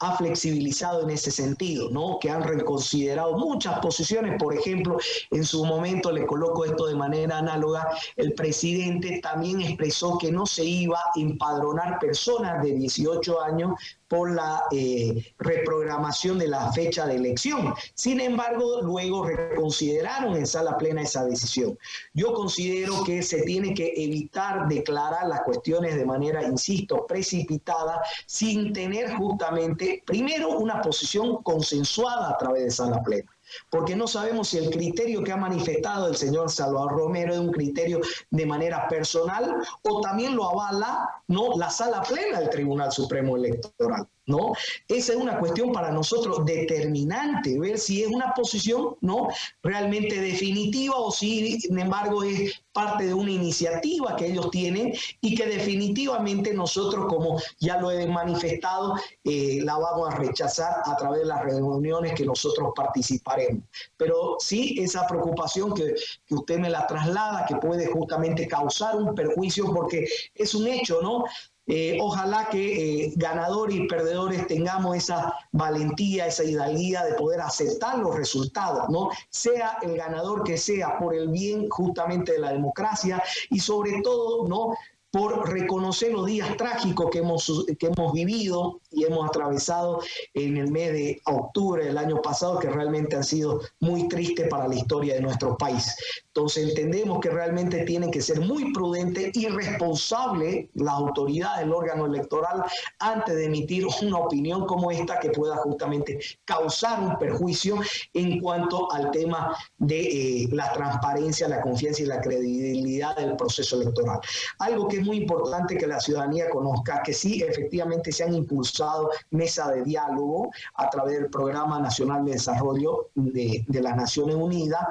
ha 0.04 0.16
flexibilizado 0.16 1.02
en 1.02 1.10
ese 1.10 1.30
sentido, 1.30 1.90
¿no? 1.90 2.18
Que 2.20 2.30
han 2.30 2.42
reconsiderado 2.42 3.36
muchas 3.38 3.78
posiciones, 3.80 4.36
por 4.38 4.54
ejemplo, 4.54 4.98
en 5.30 5.44
su 5.44 5.64
momento 5.64 6.12
le 6.12 6.26
coloco 6.26 6.64
esto 6.64 6.86
de 6.86 6.94
manera 6.94 7.38
análoga, 7.38 7.88
el 8.16 8.34
presidente 8.34 9.20
también 9.22 9.60
expresó 9.60 10.18
que 10.18 10.30
no 10.30 10.46
se 10.46 10.64
iba 10.64 10.98
a 10.98 11.20
empadronar 11.20 11.98
personas 11.98 12.62
de 12.62 12.72
18 12.74 13.42
años 13.42 13.72
por 14.08 14.30
la 14.30 14.62
eh, 14.70 15.24
reprogramación 15.38 16.38
de 16.38 16.46
la 16.46 16.72
fecha 16.72 17.06
de 17.06 17.16
elección. 17.16 17.74
Sin 17.94 18.20
embargo, 18.20 18.80
luego 18.82 19.26
reconsideraron 19.26 20.36
en 20.36 20.46
sala 20.46 20.78
plena 20.78 21.02
esa 21.02 21.24
decisión. 21.24 21.76
Yo 22.12 22.32
considero 22.32 23.02
que 23.04 23.22
se 23.22 23.42
tiene 23.42 23.74
que 23.74 23.92
evitar 23.96 24.68
declarar 24.68 25.26
las 25.26 25.40
cuestiones 25.42 25.96
de 25.96 26.04
manera, 26.04 26.44
insisto, 26.44 27.06
precipitada, 27.06 28.00
sin 28.26 28.72
tener 28.72 29.14
justamente, 29.14 29.93
primero, 30.04 30.58
una 30.58 30.80
posición 30.80 31.42
consensuada 31.42 32.30
a 32.30 32.38
través 32.38 32.64
de 32.64 32.70
sala 32.70 33.02
plena 33.02 33.30
porque 33.70 33.96
no 33.96 34.06
sabemos 34.06 34.48
si 34.48 34.58
el 34.58 34.70
criterio 34.70 35.22
que 35.22 35.32
ha 35.32 35.36
manifestado 35.36 36.08
el 36.08 36.16
señor 36.16 36.50
Salvador 36.50 36.92
Romero 36.92 37.34
es 37.34 37.40
un 37.40 37.52
criterio 37.52 38.00
de 38.30 38.46
manera 38.46 38.88
personal 38.88 39.56
o 39.82 40.00
también 40.00 40.34
lo 40.34 40.48
avala 40.48 41.22
no 41.28 41.56
la 41.56 41.70
sala 41.70 42.02
plena 42.02 42.40
del 42.40 42.50
Tribunal 42.50 42.92
Supremo 42.92 43.36
Electoral. 43.36 44.08
¿No? 44.26 44.52
Esa 44.88 45.12
es 45.12 45.18
una 45.18 45.38
cuestión 45.38 45.72
para 45.72 45.90
nosotros 45.90 46.44
determinante, 46.44 47.58
ver 47.58 47.78
si 47.78 48.02
es 48.02 48.08
una 48.08 48.32
posición, 48.34 48.96
¿no? 49.00 49.28
Realmente 49.62 50.20
definitiva 50.20 50.96
o 50.96 51.10
si, 51.10 51.60
sin 51.60 51.78
embargo, 51.78 52.22
es 52.22 52.62
parte 52.72 53.06
de 53.06 53.14
una 53.14 53.30
iniciativa 53.30 54.16
que 54.16 54.26
ellos 54.26 54.50
tienen 54.50 54.92
y 55.20 55.34
que 55.34 55.46
definitivamente 55.46 56.52
nosotros, 56.52 57.06
como 57.08 57.40
ya 57.58 57.80
lo 57.80 57.90
he 57.90 58.06
manifestado, 58.06 58.94
eh, 59.22 59.60
la 59.62 59.78
vamos 59.78 60.12
a 60.12 60.16
rechazar 60.16 60.82
a 60.84 60.96
través 60.96 61.20
de 61.20 61.26
las 61.26 61.42
reuniones 61.44 62.14
que 62.14 62.24
nosotros 62.24 62.72
participaremos. 62.74 63.64
Pero 63.96 64.36
sí, 64.40 64.76
esa 64.78 65.06
preocupación 65.06 65.74
que, 65.74 65.94
que 66.26 66.34
usted 66.34 66.58
me 66.58 66.70
la 66.70 66.86
traslada, 66.86 67.46
que 67.46 67.56
puede 67.56 67.86
justamente 67.86 68.48
causar 68.48 68.96
un 68.96 69.14
perjuicio, 69.14 69.72
porque 69.72 70.06
es 70.34 70.54
un 70.54 70.66
hecho, 70.66 71.00
¿no? 71.02 71.24
Eh, 71.66 71.96
ojalá 71.98 72.48
que 72.50 73.04
eh, 73.04 73.12
ganadores 73.16 73.76
y 73.76 73.86
perdedores 73.86 74.46
tengamos 74.46 74.96
esa 74.96 75.34
valentía, 75.52 76.26
esa 76.26 76.44
hidalguía 76.44 77.04
de 77.04 77.14
poder 77.14 77.40
aceptar 77.40 77.98
los 77.98 78.14
resultados, 78.14 78.88
¿no? 78.90 79.08
Sea 79.30 79.78
el 79.80 79.96
ganador 79.96 80.44
que 80.44 80.58
sea 80.58 80.98
por 80.98 81.14
el 81.14 81.28
bien 81.28 81.68
justamente 81.70 82.32
de 82.32 82.40
la 82.40 82.52
democracia 82.52 83.22
y 83.48 83.60
sobre 83.60 84.02
todo, 84.02 84.46
¿no? 84.46 84.74
Por 85.14 85.48
reconocer 85.48 86.10
los 86.10 86.26
días 86.26 86.56
trágicos 86.56 87.08
que 87.12 87.18
hemos, 87.20 87.64
que 87.78 87.86
hemos 87.86 88.12
vivido 88.12 88.80
y 88.90 89.04
hemos 89.04 89.28
atravesado 89.28 90.00
en 90.34 90.56
el 90.56 90.72
mes 90.72 90.92
de 90.92 91.22
octubre 91.26 91.84
del 91.84 91.98
año 91.98 92.20
pasado, 92.20 92.58
que 92.58 92.68
realmente 92.68 93.14
han 93.14 93.22
sido 93.22 93.60
muy 93.78 94.08
tristes 94.08 94.48
para 94.48 94.66
la 94.66 94.74
historia 94.74 95.14
de 95.14 95.20
nuestro 95.20 95.56
país. 95.56 95.94
Entonces 96.26 96.70
entendemos 96.70 97.20
que 97.20 97.30
realmente 97.30 97.84
tienen 97.84 98.10
que 98.10 98.20
ser 98.20 98.40
muy 98.40 98.72
prudentes 98.72 99.30
y 99.34 99.46
responsables 99.46 100.66
las 100.74 100.94
autoridades 100.94 101.60
del 101.60 101.72
órgano 101.72 102.06
electoral 102.06 102.64
antes 102.98 103.36
de 103.36 103.44
emitir 103.44 103.86
una 104.02 104.18
opinión 104.18 104.66
como 104.66 104.90
esta 104.90 105.20
que 105.20 105.30
pueda 105.30 105.58
justamente 105.58 106.18
causar 106.44 106.98
un 107.00 107.16
perjuicio 107.20 107.78
en 108.14 108.40
cuanto 108.40 108.90
al 108.90 109.12
tema 109.12 109.56
de 109.78 110.00
eh, 110.00 110.48
la 110.50 110.72
transparencia, 110.72 111.46
la 111.46 111.60
confianza 111.60 112.02
y 112.02 112.06
la 112.06 112.20
credibilidad 112.20 113.14
del 113.14 113.36
proceso 113.36 113.80
electoral. 113.80 114.18
Algo 114.58 114.88
que 114.88 114.96
es 114.96 115.03
muy 115.04 115.18
importante 115.18 115.76
que 115.76 115.86
la 115.86 116.00
ciudadanía 116.00 116.48
conozca, 116.50 117.02
que 117.02 117.12
sí 117.12 117.42
efectivamente 117.42 118.10
se 118.10 118.24
han 118.24 118.34
impulsado 118.34 119.10
mesas 119.30 119.74
de 119.74 119.84
diálogo 119.84 120.50
a 120.74 120.88
través 120.90 121.20
del 121.20 121.30
Programa 121.30 121.78
Nacional 121.78 122.24
de 122.24 122.32
Desarrollo 122.32 123.10
de, 123.14 123.64
de 123.66 123.82
las 123.82 123.96
Naciones 123.96 124.36
Unidas, 124.36 124.84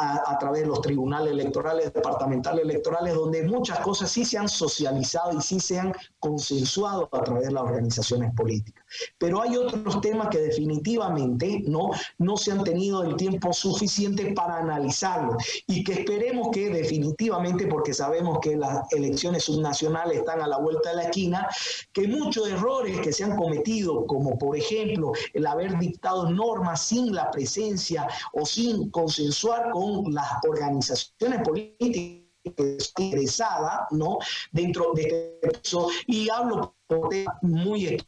a, 0.00 0.38
través 0.38 0.62
de 0.62 0.68
los 0.68 0.80
tribunales 0.80 1.32
electorales, 1.32 1.92
departamentales 1.92 2.64
electorales, 2.64 3.14
donde 3.14 3.42
muchas 3.42 3.80
cosas 3.80 4.10
sí 4.10 4.24
se 4.24 4.38
han 4.38 4.48
socializado 4.48 5.36
y 5.36 5.42
sí 5.42 5.60
se 5.60 5.78
han 5.78 5.92
consensuado 6.18 7.08
a 7.12 7.22
través 7.22 7.46
de 7.48 7.52
las 7.52 7.62
organizaciones 7.62 8.34
políticas. 8.34 8.82
Pero 9.18 9.42
hay 9.42 9.56
otros 9.56 10.00
temas 10.00 10.28
que 10.28 10.38
definitivamente 10.38 11.62
no, 11.66 11.90
no 12.18 12.36
se 12.36 12.52
han 12.52 12.64
tenido 12.64 13.02
el 13.02 13.16
tiempo 13.16 13.52
suficiente 13.52 14.32
para 14.32 14.56
analizarlo 14.56 15.36
y 15.66 15.84
que 15.84 15.92
esperemos 15.92 16.48
que 16.50 16.70
definitivamente, 16.70 17.66
porque 17.66 17.92
sabemos 17.92 18.38
que 18.40 18.56
las 18.56 18.90
elecciones 18.92 19.44
subnacionales 19.44 20.18
están 20.18 20.40
a 20.40 20.48
la 20.48 20.58
vuelta 20.58 20.90
de 20.90 20.96
la 20.96 21.02
esquina, 21.04 21.48
que 21.92 22.08
muchos 22.08 22.48
errores 22.48 23.00
que 23.00 23.12
se 23.12 23.24
han 23.24 23.36
cometido, 23.36 24.06
como 24.06 24.38
por 24.38 24.56
ejemplo 24.56 25.12
el 25.34 25.46
haber 25.46 25.78
dictado 25.78 26.30
normas 26.30 26.82
sin 26.82 27.14
la 27.14 27.30
presencia 27.30 28.08
o 28.32 28.46
sin 28.46 28.90
consensuar 28.90 29.70
con 29.70 29.89
las 30.10 30.28
organizaciones 30.48 31.42
políticas 31.42 32.30
interesadas 32.98 33.80
¿no? 33.90 34.18
dentro 34.50 34.92
de 34.94 35.38
este 35.42 35.76
y 36.06 36.28
hablo 36.30 36.74
por 36.86 37.08
temas 37.08 37.36
muy 37.42 37.98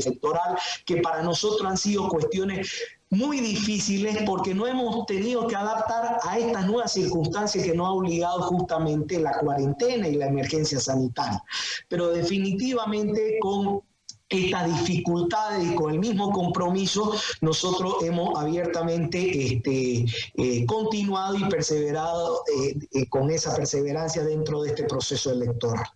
sectoral 0.00 0.58
que 0.84 0.98
para 0.98 1.22
nosotros 1.22 1.68
han 1.68 1.76
sido 1.76 2.08
cuestiones 2.08 2.70
muy 3.10 3.40
difíciles 3.40 4.22
porque 4.26 4.54
no 4.54 4.66
hemos 4.66 5.06
tenido 5.06 5.46
que 5.46 5.56
adaptar 5.56 6.18
a 6.22 6.38
estas 6.38 6.66
nuevas 6.66 6.92
circunstancias 6.92 7.64
que 7.64 7.74
nos 7.74 7.86
ha 7.86 7.92
obligado 7.92 8.42
justamente 8.42 9.18
la 9.20 9.38
cuarentena 9.38 10.08
y 10.08 10.16
la 10.16 10.26
emergencia 10.26 10.80
sanitaria. 10.80 11.42
Pero 11.88 12.08
definitivamente 12.08 13.38
con 13.40 13.82
estas 14.28 14.80
dificultades 14.80 15.64
y 15.64 15.74
con 15.74 15.92
el 15.92 15.98
mismo 15.98 16.32
compromiso, 16.32 17.14
nosotros 17.40 18.02
hemos 18.02 18.38
abiertamente 18.38 19.54
este, 19.54 20.04
eh, 20.34 20.66
continuado 20.66 21.36
y 21.36 21.44
perseverado 21.44 22.42
eh, 22.46 22.76
eh, 22.92 23.08
con 23.08 23.30
esa 23.30 23.54
perseverancia 23.54 24.24
dentro 24.24 24.62
de 24.62 24.70
este 24.70 24.84
proceso 24.84 25.30
electoral. 25.30 25.86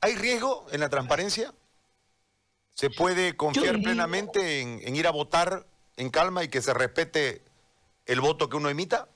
¿Hay 0.00 0.16
riesgo 0.16 0.66
en 0.72 0.80
la 0.80 0.88
transparencia? 0.88 1.54
¿Se 2.74 2.90
puede 2.90 3.36
confiar 3.36 3.80
plenamente 3.82 4.60
en, 4.60 4.80
en 4.82 4.96
ir 4.96 5.06
a 5.06 5.10
votar 5.10 5.66
en 5.96 6.08
calma 6.08 6.42
y 6.42 6.48
que 6.48 6.62
se 6.62 6.72
respete 6.72 7.42
el 8.06 8.20
voto 8.20 8.48
que 8.48 8.56
uno 8.56 8.70
emita? 8.70 9.08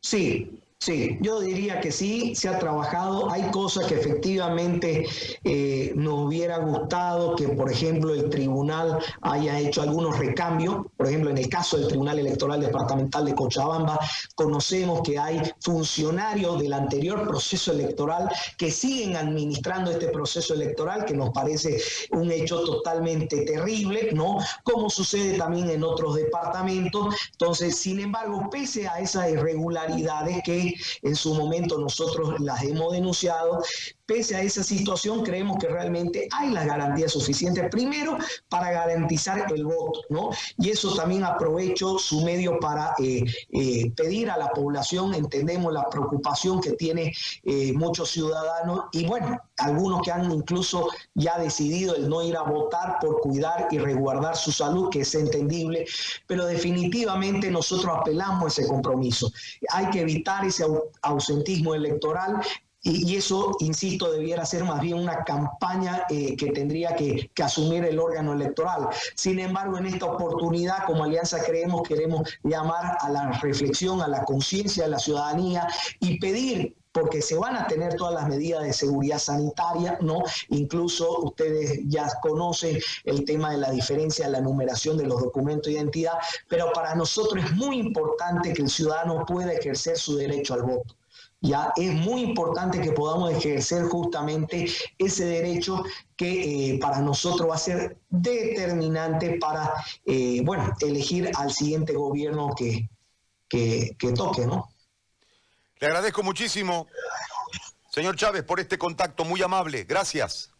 Sí, 0.00 0.60
Sí, 0.80 1.18
yo 1.20 1.40
diría 1.40 1.80
que 1.80 1.90
sí, 1.90 2.36
se 2.36 2.48
ha 2.48 2.56
trabajado. 2.58 3.30
Hay 3.32 3.50
cosas 3.50 3.86
que 3.86 3.96
efectivamente 3.96 5.06
eh, 5.42 5.92
nos 5.96 6.26
hubiera 6.26 6.58
gustado 6.58 7.34
que, 7.34 7.48
por 7.48 7.70
ejemplo, 7.70 8.14
el 8.14 8.30
tribunal 8.30 9.00
haya 9.22 9.58
hecho 9.58 9.82
algunos 9.82 10.16
recambios. 10.18 10.86
Por 10.96 11.08
ejemplo, 11.08 11.30
en 11.30 11.38
el 11.38 11.48
caso 11.48 11.76
del 11.78 11.88
Tribunal 11.88 12.20
Electoral 12.20 12.60
Departamental 12.60 13.24
de 13.24 13.34
Cochabamba, 13.34 13.98
conocemos 14.36 15.02
que 15.02 15.18
hay 15.18 15.42
funcionarios 15.60 16.60
del 16.60 16.72
anterior 16.72 17.26
proceso 17.26 17.72
electoral 17.72 18.30
que 18.56 18.70
siguen 18.70 19.16
administrando 19.16 19.90
este 19.90 20.06
proceso 20.08 20.54
electoral, 20.54 21.04
que 21.04 21.14
nos 21.14 21.30
parece 21.30 21.82
un 22.12 22.30
hecho 22.30 22.62
totalmente 22.62 23.44
terrible, 23.44 24.10
¿no? 24.12 24.38
Como 24.62 24.88
sucede 24.88 25.36
también 25.36 25.68
en 25.70 25.82
otros 25.82 26.14
departamentos. 26.14 27.16
Entonces, 27.32 27.76
sin 27.76 27.98
embargo, 27.98 28.48
pese 28.48 28.86
a 28.86 29.00
esas 29.00 29.28
irregularidades 29.30 30.40
que 30.44 30.67
en 31.02 31.14
su 31.14 31.34
momento 31.34 31.78
nosotros 31.78 32.38
las 32.40 32.62
hemos 32.62 32.92
denunciado. 32.92 33.62
Pese 34.06 34.36
a 34.36 34.42
esa 34.42 34.64
situación, 34.64 35.22
creemos 35.22 35.58
que 35.58 35.68
realmente 35.68 36.28
hay 36.32 36.50
las 36.50 36.66
garantías 36.66 37.12
suficientes, 37.12 37.68
primero 37.70 38.16
para 38.48 38.70
garantizar 38.70 39.52
el 39.52 39.66
voto, 39.66 40.00
¿no? 40.08 40.30
Y 40.56 40.70
eso 40.70 40.94
también 40.94 41.24
aprovecho 41.24 41.98
su 41.98 42.22
medio 42.22 42.58
para 42.58 42.94
eh, 42.98 43.24
eh, 43.52 43.90
pedir 43.94 44.30
a 44.30 44.38
la 44.38 44.48
población, 44.48 45.14
entendemos 45.14 45.72
la 45.74 45.88
preocupación 45.90 46.60
que 46.60 46.72
tiene 46.72 47.12
eh, 47.44 47.72
muchos 47.74 48.10
ciudadanos 48.10 48.84
y 48.92 49.04
bueno, 49.06 49.38
algunos 49.58 50.02
que 50.02 50.12
han 50.12 50.30
incluso 50.30 50.88
ya 51.14 51.38
decidido 51.38 51.94
el 51.96 52.08
no 52.08 52.22
ir 52.22 52.36
a 52.36 52.42
votar 52.42 52.98
por 53.00 53.20
cuidar 53.20 53.68
y 53.70 53.78
resguardar 53.78 54.36
su 54.36 54.52
salud, 54.52 54.90
que 54.90 55.00
es 55.00 55.14
entendible, 55.14 55.84
pero 56.26 56.46
definitivamente 56.46 57.50
nosotros 57.50 57.96
apelamos 57.98 58.44
a 58.44 58.46
ese 58.48 58.68
compromiso. 58.68 59.30
Hay 59.70 59.90
que 59.90 60.00
evitar 60.00 60.44
ese 60.44 60.64
ausentismo 61.02 61.74
electoral 61.74 62.40
y, 62.82 63.16
eso, 63.16 63.56
insisto, 63.58 64.12
debiera 64.12 64.46
ser 64.46 64.64
más 64.64 64.80
bien 64.80 64.98
una 64.98 65.24
campaña 65.24 66.04
eh, 66.08 66.36
que 66.36 66.52
tendría 66.52 66.94
que, 66.94 67.30
asumir 67.42 67.84
el 67.84 67.98
órgano 67.98 68.32
electoral. 68.32 68.88
Sin 69.14 69.40
embargo, 69.40 69.78
en 69.78 69.86
esta 69.86 70.06
oportunidad, 70.06 70.84
como 70.86 71.04
Alianza 71.04 71.42
creemos, 71.44 71.82
queremos 71.86 72.28
llamar 72.44 72.96
a 73.00 73.10
la 73.10 73.32
reflexión, 73.32 74.00
a 74.00 74.08
la 74.08 74.24
conciencia 74.24 74.84
de 74.84 74.90
la 74.90 74.98
ciudadanía 74.98 75.66
y 76.00 76.18
pedir 76.18 76.76
porque 76.98 77.22
se 77.22 77.36
van 77.36 77.56
a 77.56 77.66
tener 77.66 77.94
todas 77.94 78.14
las 78.14 78.28
medidas 78.28 78.62
de 78.62 78.72
seguridad 78.72 79.18
sanitaria, 79.18 79.98
¿no? 80.00 80.22
Incluso 80.48 81.20
ustedes 81.20 81.80
ya 81.86 82.08
conocen 82.20 82.78
el 83.04 83.24
tema 83.24 83.52
de 83.52 83.58
la 83.58 83.70
diferencia 83.70 84.26
de 84.26 84.32
la 84.32 84.40
numeración 84.40 84.96
de 84.96 85.06
los 85.06 85.20
documentos 85.20 85.66
de 85.66 85.78
identidad, 85.78 86.14
pero 86.48 86.72
para 86.72 86.94
nosotros 86.94 87.44
es 87.44 87.52
muy 87.52 87.78
importante 87.78 88.52
que 88.52 88.62
el 88.62 88.70
ciudadano 88.70 89.24
pueda 89.26 89.52
ejercer 89.52 89.96
su 89.96 90.16
derecho 90.16 90.54
al 90.54 90.62
voto. 90.62 90.96
Ya 91.40 91.72
es 91.76 91.94
muy 91.94 92.22
importante 92.22 92.80
que 92.80 92.90
podamos 92.90 93.30
ejercer 93.30 93.84
justamente 93.84 94.66
ese 94.98 95.24
derecho 95.24 95.84
que 96.16 96.72
eh, 96.74 96.78
para 96.80 97.00
nosotros 97.00 97.48
va 97.48 97.54
a 97.54 97.58
ser 97.58 97.96
determinante 98.08 99.38
para, 99.38 99.72
eh, 100.04 100.42
bueno, 100.44 100.72
elegir 100.80 101.30
al 101.36 101.52
siguiente 101.52 101.92
gobierno 101.92 102.54
que, 102.56 102.90
que, 103.48 103.94
que 103.96 104.12
toque, 104.12 104.46
¿no? 104.46 104.68
Le 105.80 105.86
agradezco 105.86 106.22
muchísimo, 106.22 106.88
señor 107.90 108.16
Chávez, 108.16 108.42
por 108.42 108.58
este 108.58 108.78
contacto 108.78 109.24
muy 109.24 109.42
amable. 109.42 109.84
Gracias. 109.84 110.50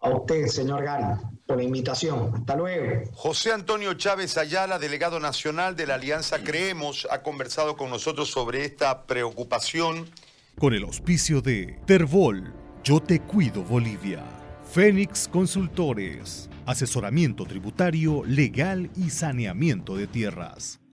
A 0.00 0.10
usted, 0.10 0.46
señor 0.48 0.84
Gary, 0.84 1.18
por 1.46 1.56
la 1.56 1.62
invitación. 1.62 2.32
Hasta 2.34 2.56
luego. 2.56 3.10
José 3.14 3.52
Antonio 3.52 3.94
Chávez 3.94 4.36
Ayala, 4.36 4.78
delegado 4.78 5.18
nacional 5.18 5.76
de 5.76 5.86
la 5.86 5.94
Alianza 5.94 6.38
Creemos, 6.42 7.06
ha 7.10 7.22
conversado 7.22 7.76
con 7.76 7.90
nosotros 7.90 8.30
sobre 8.30 8.64
esta 8.64 9.06
preocupación. 9.06 10.10
Con 10.58 10.74
el 10.74 10.84
auspicio 10.84 11.40
de 11.40 11.80
Terbol, 11.86 12.52
Yo 12.82 13.00
Te 13.00 13.20
Cuido 13.20 13.62
Bolivia. 13.62 14.24
Fénix 14.70 15.28
Consultores, 15.28 16.50
asesoramiento 16.66 17.44
tributario, 17.44 18.24
legal 18.26 18.90
y 18.96 19.10
saneamiento 19.10 19.96
de 19.96 20.06
tierras. 20.06 20.80